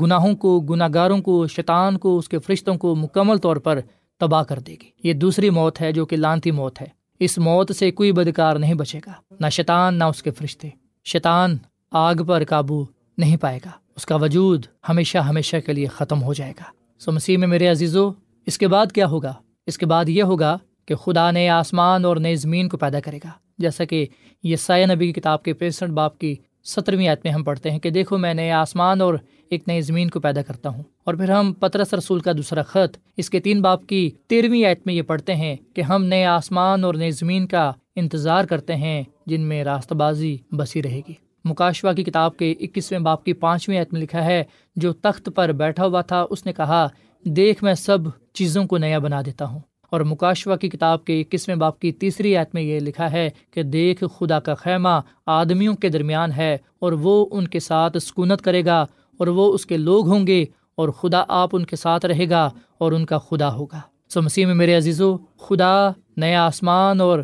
گناہوں 0.02 0.36
کو 0.36 0.60
گناہ 0.60 0.88
گاروں 0.94 1.22
کو، 1.22 1.48
شیطان 1.48 1.98
کو، 1.98 2.18
اس 2.18 2.30
کے 2.30 2.40
فرشتوں 2.40 2.76
کو 2.76 2.96
مکمل 2.96 3.38
طور 3.38 3.56
پر 3.56 3.80
تباہ 4.18 4.44
کر 4.44 4.60
دے 4.60 4.72
گی۔ 4.72 4.90
یہ 5.04 5.14
دوسری 5.14 5.50
موت 5.50 5.82
ہے 5.82 5.92
جو 5.92 6.06
کہ 6.06 6.16
لانتی 6.16 6.52
موت 6.52 6.82
ہے۔ 6.82 6.88
اس 7.20 7.38
موت 7.38 7.76
سے 7.76 7.92
کوئی 7.92 8.12
بدکار 8.12 8.56
نہیں 8.56 8.74
بچے 8.74 9.00
گا، 9.06 9.12
نہ 9.40 9.48
شیطان، 9.52 9.96
نہ 9.96 10.04
اس 10.04 10.24
کے 10.24 10.32
فرشتے۔ 10.32 10.70
شیطان 11.06 11.58
آگ 11.92 12.16
پر 12.16 12.44
قابو 12.44 12.86
نہیں 13.18 13.38
پائے 13.38 13.60
گا۔ 13.66 13.72
اس 13.96 14.06
کا 14.06 14.16
وجود 14.16 14.66
ہمیشہ 14.90 15.18
ہمیشہ 15.18 15.58
کے 15.66 15.74
لیے 15.74 15.86
ختم 15.86 16.24
ہو 16.24 16.34
جائے 16.34 16.52
گا۔ 16.52 16.64
سو 17.00 17.12
مسیح 17.12 17.38
میں 17.38 17.48
میرے 17.48 17.68
عزیزو، 17.68 18.12
اس 18.46 18.58
کے 18.58 18.68
بعد 18.68 18.92
کیا 18.92 19.08
ہوگا؟ 19.08 19.34
اس 19.68 19.78
کے 19.78 19.86
بعد 19.86 20.10
یہ 20.10 20.24
ہوگا 20.24 20.58
کہ 20.86 20.96
خدا 20.96 21.32
نئے 21.32 21.50
آسمان 21.50 22.06
اور 22.06 22.18
نئے 22.18 22.36
زمین 22.36 22.70
کو 22.70 22.78
پیدا 22.78 23.00
کرے 23.00 23.18
گا۔ 23.18 23.30
جیسا 23.60 23.86
کہ 23.86 24.06
یہ 24.44 24.56
سایہ 24.56 24.86
نبی 24.86 25.12
کی 25.12 25.22
کتاب 25.22 25.44
کے 25.44 25.54
پینسٹھ 25.54 25.92
باپ 25.92 26.18
کی 26.18 26.36
سترویں 26.64 27.08
آیت 27.08 27.20
میں 27.24 27.34
ہم 27.34 27.44
پڑھتے 27.44 27.72
ہیں 27.72 27.80
کہ 27.80 27.90
دیکھو 27.90 28.18
میں 28.18 28.34
نئے 28.34 28.52
آسمان 28.52 29.02
اور 29.02 29.14
ایک 29.50 29.64
نئی 29.68 29.82
زمین 29.82 30.10
کو 30.10 30.20
پیدا 30.20 30.42
کرتا 30.42 30.70
ہوں۔ 30.70 30.84
اور 31.04 31.14
پھر 31.14 31.32
ہم 31.32 31.54
پترس 31.54 31.94
رسول 31.94 32.20
کا 32.20 32.32
دوسرا 32.32 32.62
خط، 32.62 32.98
اس 33.18 33.30
کے 33.30 33.40
تین 33.40 33.62
باپ 33.62 33.88
کی 33.88 34.10
تیرہویں 34.28 34.66
آیت 34.66 34.80
میں 34.86 34.94
یہ 34.94 35.02
پڑھتے 35.02 35.36
ہیں 35.36 35.56
کہ 35.74 35.82
ہم 35.82 36.04
نئے 36.04 36.26
آسمان 36.26 36.84
اور 36.84 36.94
نئی 36.94 37.12
زمین 37.12 37.48
کا 37.48 37.72
انتظار 37.96 38.44
کرتے 38.44 38.76
ہیں، 38.76 39.04
جن 39.26 39.42
میں 39.42 39.64
راستہ 39.64 39.94
بازی 39.94 40.38
بسی 40.52 40.84
رہے 40.84 41.02
گی۔ 41.08 41.14
مکاشوا 41.46 41.94
کی 41.94 42.04
کتاب 42.04 42.38
کے 42.38 42.52
اکیسویں 42.60 43.00
باپ 43.00 43.24
کی 43.24 43.34
پانچویں 43.34 43.78
آیت 43.78 43.94
میں 43.94 44.02
لکھا 44.02 44.26
ہے، 44.26 44.44
جو 44.76 44.94
تخت 44.94 45.30
پر 45.36 45.52
بیٹھا 45.52 45.86
ہوا 45.86 46.02
تھا، 46.02 46.26
اس 46.30 46.46
نے 46.46 46.54
کہا، 46.54 46.88
دیکھ 47.26 47.64
میں 47.64 47.74
سب 47.74 47.98
چیزوں 48.34 48.66
کو 48.66 48.78
نیا 48.78 49.00
بنا 49.00 49.22
دیتا 49.26 49.46
ہوں۔ 49.46 49.60
اور 49.90 50.02
مکاشوا 50.02 50.56
کی 50.56 50.70
کتاب 50.70 51.06
کے 51.06 51.22
اکیسویں 51.22 51.56
باپ 51.56 51.80
کی 51.80 51.92
تیسری 51.92 52.38
آیت 52.38 52.48
میں 52.54 52.62
یہ 52.62 52.80
لکھا 52.80 53.12
ہے 53.12 53.30
کہ 53.52 53.64
دیکھ 53.64 54.04
خدا 54.20 54.40
کا 54.40 54.56
خیمہ 54.56 55.00
آدمیوں 55.26 55.76
کے 55.76 55.90
درمیان 55.90 56.32
ہے 56.32 56.58
اور 56.80 56.92
وہ 56.92 57.26
ان 57.32 57.48
کے 57.48 57.60
ساتھ 57.60 57.98
سکونت 57.98 58.42
کرے 58.42 58.66
گا 58.66 58.82
اور 59.18 59.28
وہ 59.28 59.54
اس 59.54 59.66
کے 59.66 59.78
لوگ 59.78 60.08
ہوں 60.08 60.28
گے 60.28 60.46
اور 60.76 60.90
خدا 60.90 61.24
آپ 61.28 61.50
ان 61.54 61.66
کے 61.66 61.76
ساتھ 61.76 62.06
رہے 62.06 62.30
گا 62.30 62.50
اور 62.78 62.92
ان 62.92 63.06
کا 63.06 63.18
خدا 63.18 63.54
ہوگا۔ 63.54 63.82
سو 64.10 64.22
مسیح 64.22 64.46
میں 64.46 64.56
میرے 64.56 64.76
عزیز 64.76 65.02
و 65.02 65.18
خدا 65.18 65.90
نیا 66.18 66.46
آسمان 66.46 67.02
اور 67.02 67.20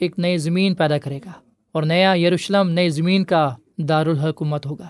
ایک 0.00 0.18
نئی 0.18 0.38
زمین 0.38 0.74
پیدا 0.74 0.98
کرے 0.98 1.18
گا 1.18 1.32
اور 1.72 1.82
نیا 1.82 2.14
یروشلم، 2.14 2.68
نئی 2.68 2.88
زمین 2.88 3.24
کا 3.24 3.54
دارالحکومت 3.78 4.66
ہوگا۔ 4.66 4.88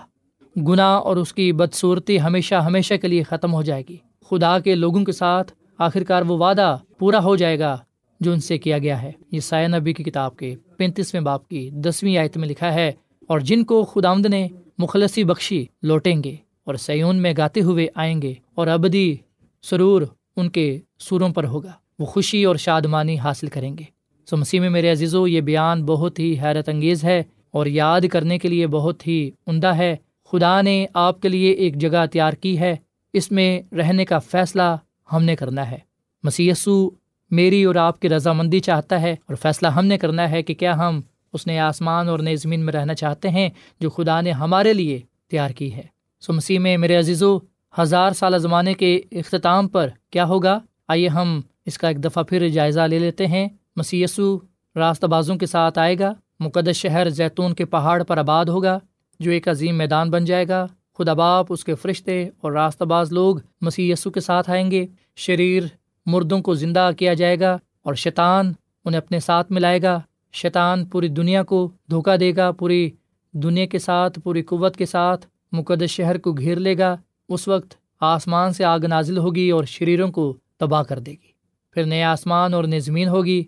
گناہ 0.67 0.99
اور 0.99 1.17
اس 1.17 1.33
کی 1.33 1.51
بدصورتی 1.51 2.21
ہمیشہ 2.21 2.55
ہمیشہ 2.55 2.93
کے 3.01 3.07
لیے 3.07 3.23
ختم 3.23 3.53
ہو 3.53 3.61
جائے 3.61 3.83
گی۔ 3.89 3.97
خدا 4.29 4.59
کے 4.59 4.75
لوگوں 4.75 5.03
کے 5.05 5.11
ساتھ 5.11 5.51
آخر 5.77 6.03
کار 6.03 6.21
وہ 6.21 6.37
وعدہ 6.37 6.77
پورا 7.01 7.19
ہو 7.23 7.35
جائے 7.35 7.57
گا 7.59 7.77
جو 8.21 8.31
ان 8.31 8.39
سے 8.39 8.57
کیا 8.57 8.77
گیا 8.77 9.01
ہے۔ 9.01 9.11
یہ 9.31 9.39
سایہ 9.39 9.67
نبی 9.67 9.93
کی 9.93 10.03
کتاب 10.03 10.35
کے 10.37 10.55
پینتیسویں 10.77 11.21
باپ 11.21 11.47
کی 11.47 11.69
دسویں 11.69 12.17
آیت 12.17 12.37
میں 12.37 12.47
لکھا 12.47 12.73
ہے، 12.73 12.91
اور 13.29 13.39
جن 13.39 13.63
کو 13.63 13.83
خدا 13.83 14.13
نے 14.29 14.47
مخلصی 14.77 15.23
بخشی 15.23 15.63
لوٹیں 15.83 16.23
گے 16.23 16.35
اور 16.63 16.75
سیون 16.75 17.21
میں 17.21 17.33
گاتے 17.37 17.61
ہوئے 17.61 17.87
آئیں 17.95 18.21
گے 18.21 18.33
اور 18.55 18.67
ابدی 18.67 19.15
سرور 19.63 20.01
ان 20.37 20.49
کے 20.49 20.67
سوروں 20.99 21.29
پر 21.29 21.43
ہوگا۔ 21.43 21.71
وہ 21.99 22.05
خوشی 22.05 22.43
اور 22.43 22.55
شادمانی 22.55 23.17
حاصل 23.19 23.47
کریں 23.47 23.77
گے۔ 23.77 23.83
سو 24.27 24.37
مسیح 24.37 24.59
میں 24.59 24.69
میرے 24.69 24.91
عزیز 24.91 25.15
و 25.15 25.27
یہ 25.27 25.41
بیان 25.41 25.83
بہت 25.85 26.19
ہی 26.19 26.33
حیرت 26.39 26.69
انگیز 26.69 27.03
ہے 27.03 27.21
اور 27.51 27.65
یاد 27.65 28.01
کرنے 28.11 28.39
کے 28.39 28.47
لیے 28.47 28.67
بہت 28.67 29.07
ہی 29.07 29.29
عمدہ 29.47 29.75
ہے۔ 29.75 29.95
خدا 30.31 30.61
نے 30.61 30.85
آپ 30.93 31.21
کے 31.21 31.29
لیے 31.29 31.51
ایک 31.51 31.75
جگہ 31.75 32.05
تیار 32.05 32.33
کی 32.33 32.57
ہے، 32.59 32.75
اس 33.13 33.31
میں 33.31 33.61
رہنے 33.75 34.05
کا 34.05 34.19
فیصلہ 34.19 34.75
ہم 35.13 35.23
نے 35.23 35.35
کرنا 35.35 35.71
ہے۔ 35.71 35.90
مسیسو 36.23 36.89
میری 37.31 37.63
اور 37.63 37.75
آپ 37.75 37.99
کی 37.99 38.09
رضامندی 38.09 38.59
چاہتا 38.59 39.01
ہے 39.01 39.11
اور 39.11 39.35
فیصلہ 39.35 39.67
ہم 39.67 39.85
نے 39.85 39.97
کرنا 39.97 40.31
ہے 40.31 40.43
کہ 40.43 40.53
کیا 40.53 40.77
ہم 40.77 41.01
اس 41.33 41.47
نے 41.47 41.59
آسمان 41.59 42.09
اور 42.09 42.19
نئے 42.19 42.35
زمین 42.35 42.59
میں 42.59 42.73
رہنا 42.73 42.93
چاہتے 42.93 43.29
ہیں 43.29 43.49
جو 43.79 43.89
خدا 43.89 44.21
نے 44.21 44.31
ہمارے 44.31 44.73
لیے 44.73 45.01
تیار 45.29 45.49
کی 45.49 45.73
ہے۔ 45.73 45.83
سو 46.19 46.33
مسیح 46.33 46.59
میں 46.59 46.77
میرے 46.77 46.95
عزیز 46.95 47.23
و 47.23 47.37
ہزار 47.79 48.11
سالہ 48.11 48.37
زمانے 48.37 48.73
کے 48.73 49.01
اختتام 49.11 49.67
پر 49.67 49.87
کیا 50.09 50.25
ہوگا؟ 50.25 50.59
آئیے 50.87 51.07
ہم 51.07 51.41
اس 51.65 51.77
کا 51.77 51.87
ایک 51.87 52.03
دفعہ 52.03 52.23
پھر 52.23 52.49
جائزہ 52.49 52.79
لے 52.79 52.99
لیتے 52.99 53.27
ہیں۔ 53.27 53.49
مسیسو 53.75 54.37
راستہ 54.75 55.05
بازوں 55.05 55.35
کے 55.35 55.45
ساتھ 55.45 55.79
آئے 55.79 55.99
گا۔ 55.99 56.13
مقدس 56.39 56.75
شہر 56.75 57.09
زیتون 57.09 57.53
کے 57.53 57.65
پہاڑ 57.65 58.03
پر 58.03 58.17
آباد 58.17 58.45
ہوگا، 58.45 58.79
جو 59.19 59.31
ایک 59.31 59.47
عظیم 59.47 59.77
میدان 59.77 60.11
بن 60.11 60.25
جائے 60.25 60.47
گا۔ 60.47 60.67
خدا 60.97 61.13
باپ، 61.13 61.45
اس 61.49 61.63
کے 61.63 61.75
فرشتے 61.75 62.29
اور 62.41 62.51
راستہ 62.51 62.83
باز 62.83 63.11
لوگ 63.11 63.35
مسی 63.61 63.91
یسو 63.91 64.09
کے 64.09 64.19
ساتھ 64.19 64.49
آئیں 64.49 64.71
گے۔ 64.71 64.85
شریر 65.15 65.63
مردوں 66.05 66.41
کو 66.41 66.53
زندہ 66.53 66.89
کیا 66.97 67.13
جائے 67.13 67.39
گا 67.39 67.57
اور 67.83 67.93
شیطان 67.93 68.53
انہیں 68.85 69.01
اپنے 69.01 69.19
ساتھ 69.19 69.51
ملائے 69.51 69.81
گا۔ 69.81 69.99
شیطان 70.33 70.85
پوری 70.85 71.07
دنیا 71.07 71.43
کو 71.43 71.71
دھوکہ 71.91 72.17
دے 72.17 72.35
گا، 72.35 72.51
پوری 72.51 72.91
دنیا 73.31 73.65
کے 73.65 73.79
ساتھ، 73.79 74.19
پوری 74.19 74.41
قوت 74.41 74.77
کے 74.77 74.85
ساتھ 74.85 75.27
مقدس 75.51 75.89
شہر 75.89 76.17
کو 76.17 76.33
گھیر 76.33 76.59
لے 76.59 76.77
گا۔ 76.77 76.95
اس 77.29 77.47
وقت 77.47 77.73
آسمان 77.99 78.53
سے 78.53 78.63
آگ 78.63 78.79
نازل 78.79 79.17
ہوگی 79.17 79.49
اور 79.49 79.63
شریروں 79.63 80.11
کو 80.11 80.37
تباہ 80.57 80.83
کر 80.83 80.99
دے 80.99 81.11
گی۔ 81.11 81.31
پھر 81.71 81.83
نئے 81.83 82.03
آسمان 82.03 82.53
اور 82.53 82.63
نئے 82.63 82.79
زمین 82.79 83.07
ہوگی۔ 83.07 83.43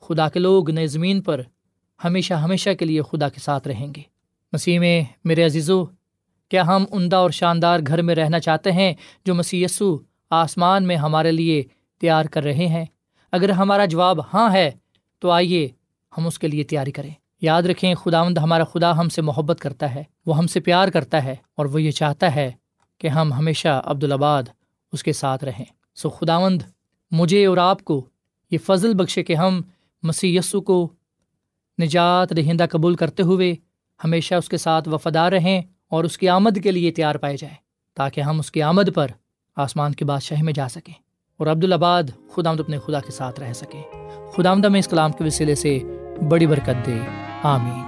خدا 0.00 0.28
کے 0.28 0.38
لوگ 0.38 0.70
نئے 0.70 0.86
زمین 0.86 1.22
پر 1.22 1.42
ہمیشہ 2.04 2.34
ہمیشہ 2.34 2.70
کے 2.78 2.84
لیے 2.84 3.02
خدا 3.02 3.28
کے 3.28 3.40
ساتھ 3.40 3.68
رہیں 3.68 3.94
گے۔ 3.96 4.02
مسیح 4.52 4.78
میں، 4.78 5.02
میرے 5.24 5.44
عزیزو، 5.44 5.84
کیا 6.48 6.66
ہم 6.66 6.84
عمدہ 6.90 7.16
اور 7.16 7.30
شاندار 7.30 7.80
گھر 7.86 8.02
میں 8.02 8.14
رہنا 8.14 8.40
چاہتے 8.40 8.72
ہیں 8.72 8.94
جو 9.24 9.34
مسی 9.34 9.64
آسمان 10.30 10.84
میں 10.84 10.96
ہمارے 10.96 11.32
لیے 11.32 11.62
تیار 12.00 12.24
کر 12.24 12.42
رہے 12.42 12.66
ہیں۔ 12.66 12.84
اگر 13.32 13.50
ہمارا 13.50 13.84
جواب 13.84 14.20
ہاں 14.34 14.52
ہے، 14.52 14.70
تو 15.18 15.30
آئیے 15.30 15.68
ہم 16.18 16.26
اس 16.26 16.38
کے 16.38 16.48
لیے 16.48 16.64
تیاری 16.64 16.92
کریں۔ 16.92 17.10
یاد 17.40 17.62
رکھیں، 17.62 17.94
خداوند 17.94 18.38
ہمارا 18.38 18.64
خدا 18.64 18.98
ہم 18.98 19.08
سے 19.08 19.22
محبت 19.22 19.60
کرتا 19.60 19.94
ہے، 19.94 20.04
وہ 20.26 20.36
ہم 20.38 20.46
سے 20.46 20.60
پیار 20.60 20.88
کرتا 20.88 21.24
ہے 21.24 21.36
اور 21.54 21.66
وہ 21.66 21.82
یہ 21.82 21.90
چاہتا 21.90 22.34
ہے 22.34 22.52
کہ 22.98 23.08
ہم 23.08 23.32
ہمیشہ 23.32 23.82
عبدالآباد 23.84 24.42
اس 24.92 25.02
کے 25.02 25.12
ساتھ 25.12 25.44
رہیں۔ 25.44 25.64
سو 25.94 26.10
خداوند، 26.10 26.62
مجھے 27.10 27.46
اور 27.46 27.56
آپ 27.56 27.84
کو 27.84 28.08
یہ 28.50 28.58
فضل 28.58 28.94
بخشے 28.94 29.22
کہ 29.22 29.34
ہم 29.34 29.60
مسی 30.02 30.36
یسو 30.36 30.60
کو 30.60 30.92
نجات 31.82 32.36
دہندہ 32.36 32.66
قبول 32.70 32.94
کرتے 32.94 33.22
ہوئے 33.22 33.54
ہمیشہ 34.04 34.34
اس 34.34 34.48
کے 34.48 34.56
ساتھ 34.56 34.88
وفادار 34.88 35.32
رہیں 35.32 35.62
اور 35.88 36.04
اس 36.04 36.18
کی 36.18 36.28
آمد 36.28 36.58
کے 36.62 36.70
لیے 36.70 36.90
تیار 36.90 37.14
پائے 37.14 37.36
جائیں، 37.36 37.56
تاکہ 37.94 38.20
ہم 38.20 38.38
اس 38.38 38.50
کی 38.50 38.62
آمد 38.62 38.94
پر 38.94 39.06
آسمان 39.56 39.92
کے 39.92 40.04
بادشاہ 40.04 40.42
میں 40.42 40.52
جا 40.52 40.68
سکیں۔ 40.68 41.05
اور 41.38 41.46
عبدالآباد 41.46 42.02
خدا 42.34 42.50
آمد 42.50 42.60
اپنے 42.60 42.78
خدا 42.78 43.00
کے 43.00 43.12
ساتھ 43.12 43.40
رہ 43.40 43.52
سکیں 43.52 43.82
خدا 44.36 44.50
آمدہ 44.50 44.68
میں 44.68 44.78
اس 44.78 44.88
کلام 44.88 45.12
کے 45.12 45.24
وسیلے 45.24 45.54
سے 45.54 45.78
بڑی 46.28 46.46
برکت 46.46 46.86
دے۔ 46.86 46.98
آمین۔ 47.42 47.84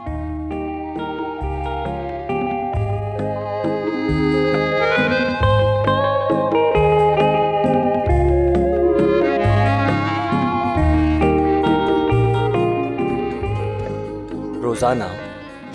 روزانہ 14.63 15.05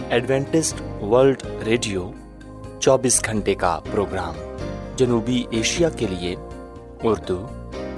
ایڈوینٹسٹ 0.09 1.03
ورلڈ 1.03 1.43
ریڈیو 1.65 2.11
چوبیس 2.79 3.25
گھنٹے 3.25 3.55
کا 3.55 3.79
پروگرام 3.91 4.33
جنوبی 4.95 5.43
ایشیا 5.49 5.89
کے 5.89 6.07
لیے 6.09 6.35
Urdu 7.03 7.47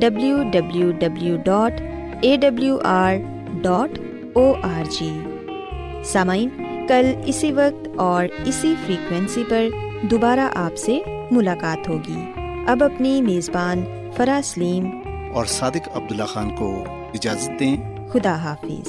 W 0.00 0.36
W 0.52 0.90
W 0.90 1.36
dot 1.44 1.72
A 2.20 2.36
W 2.36 2.78
R 2.84 3.14
dot 3.62 3.98
O 4.32 4.52
R 4.62 4.84
G 4.90 5.20
سامعین 6.04 6.48
کل 6.88 7.06
اسی 7.24 7.52
وقت 7.52 7.88
اور 7.96 8.26
اسی 8.44 8.74
فریکوینسی 8.86 9.42
پر 9.48 9.68
دوبارہ 10.02 10.48
آپ 10.54 10.76
سے 10.76 11.00
ملاقات 11.30 11.88
ہوگی۔ 11.88 12.32
اب 12.66 12.84
اپنی 12.84 13.22
میزبان 13.22 13.84
فرا 14.16 14.40
سلیم 14.44 14.90
اور 15.34 15.44
صادق 15.44 15.88
عبداللہ 15.94 16.24
خان 16.24 16.56
کو 16.56 16.84
اجازت 17.14 17.60
دیں۔ 17.60 17.76
خدا 18.12 18.34
حافظ۔ 18.34 18.88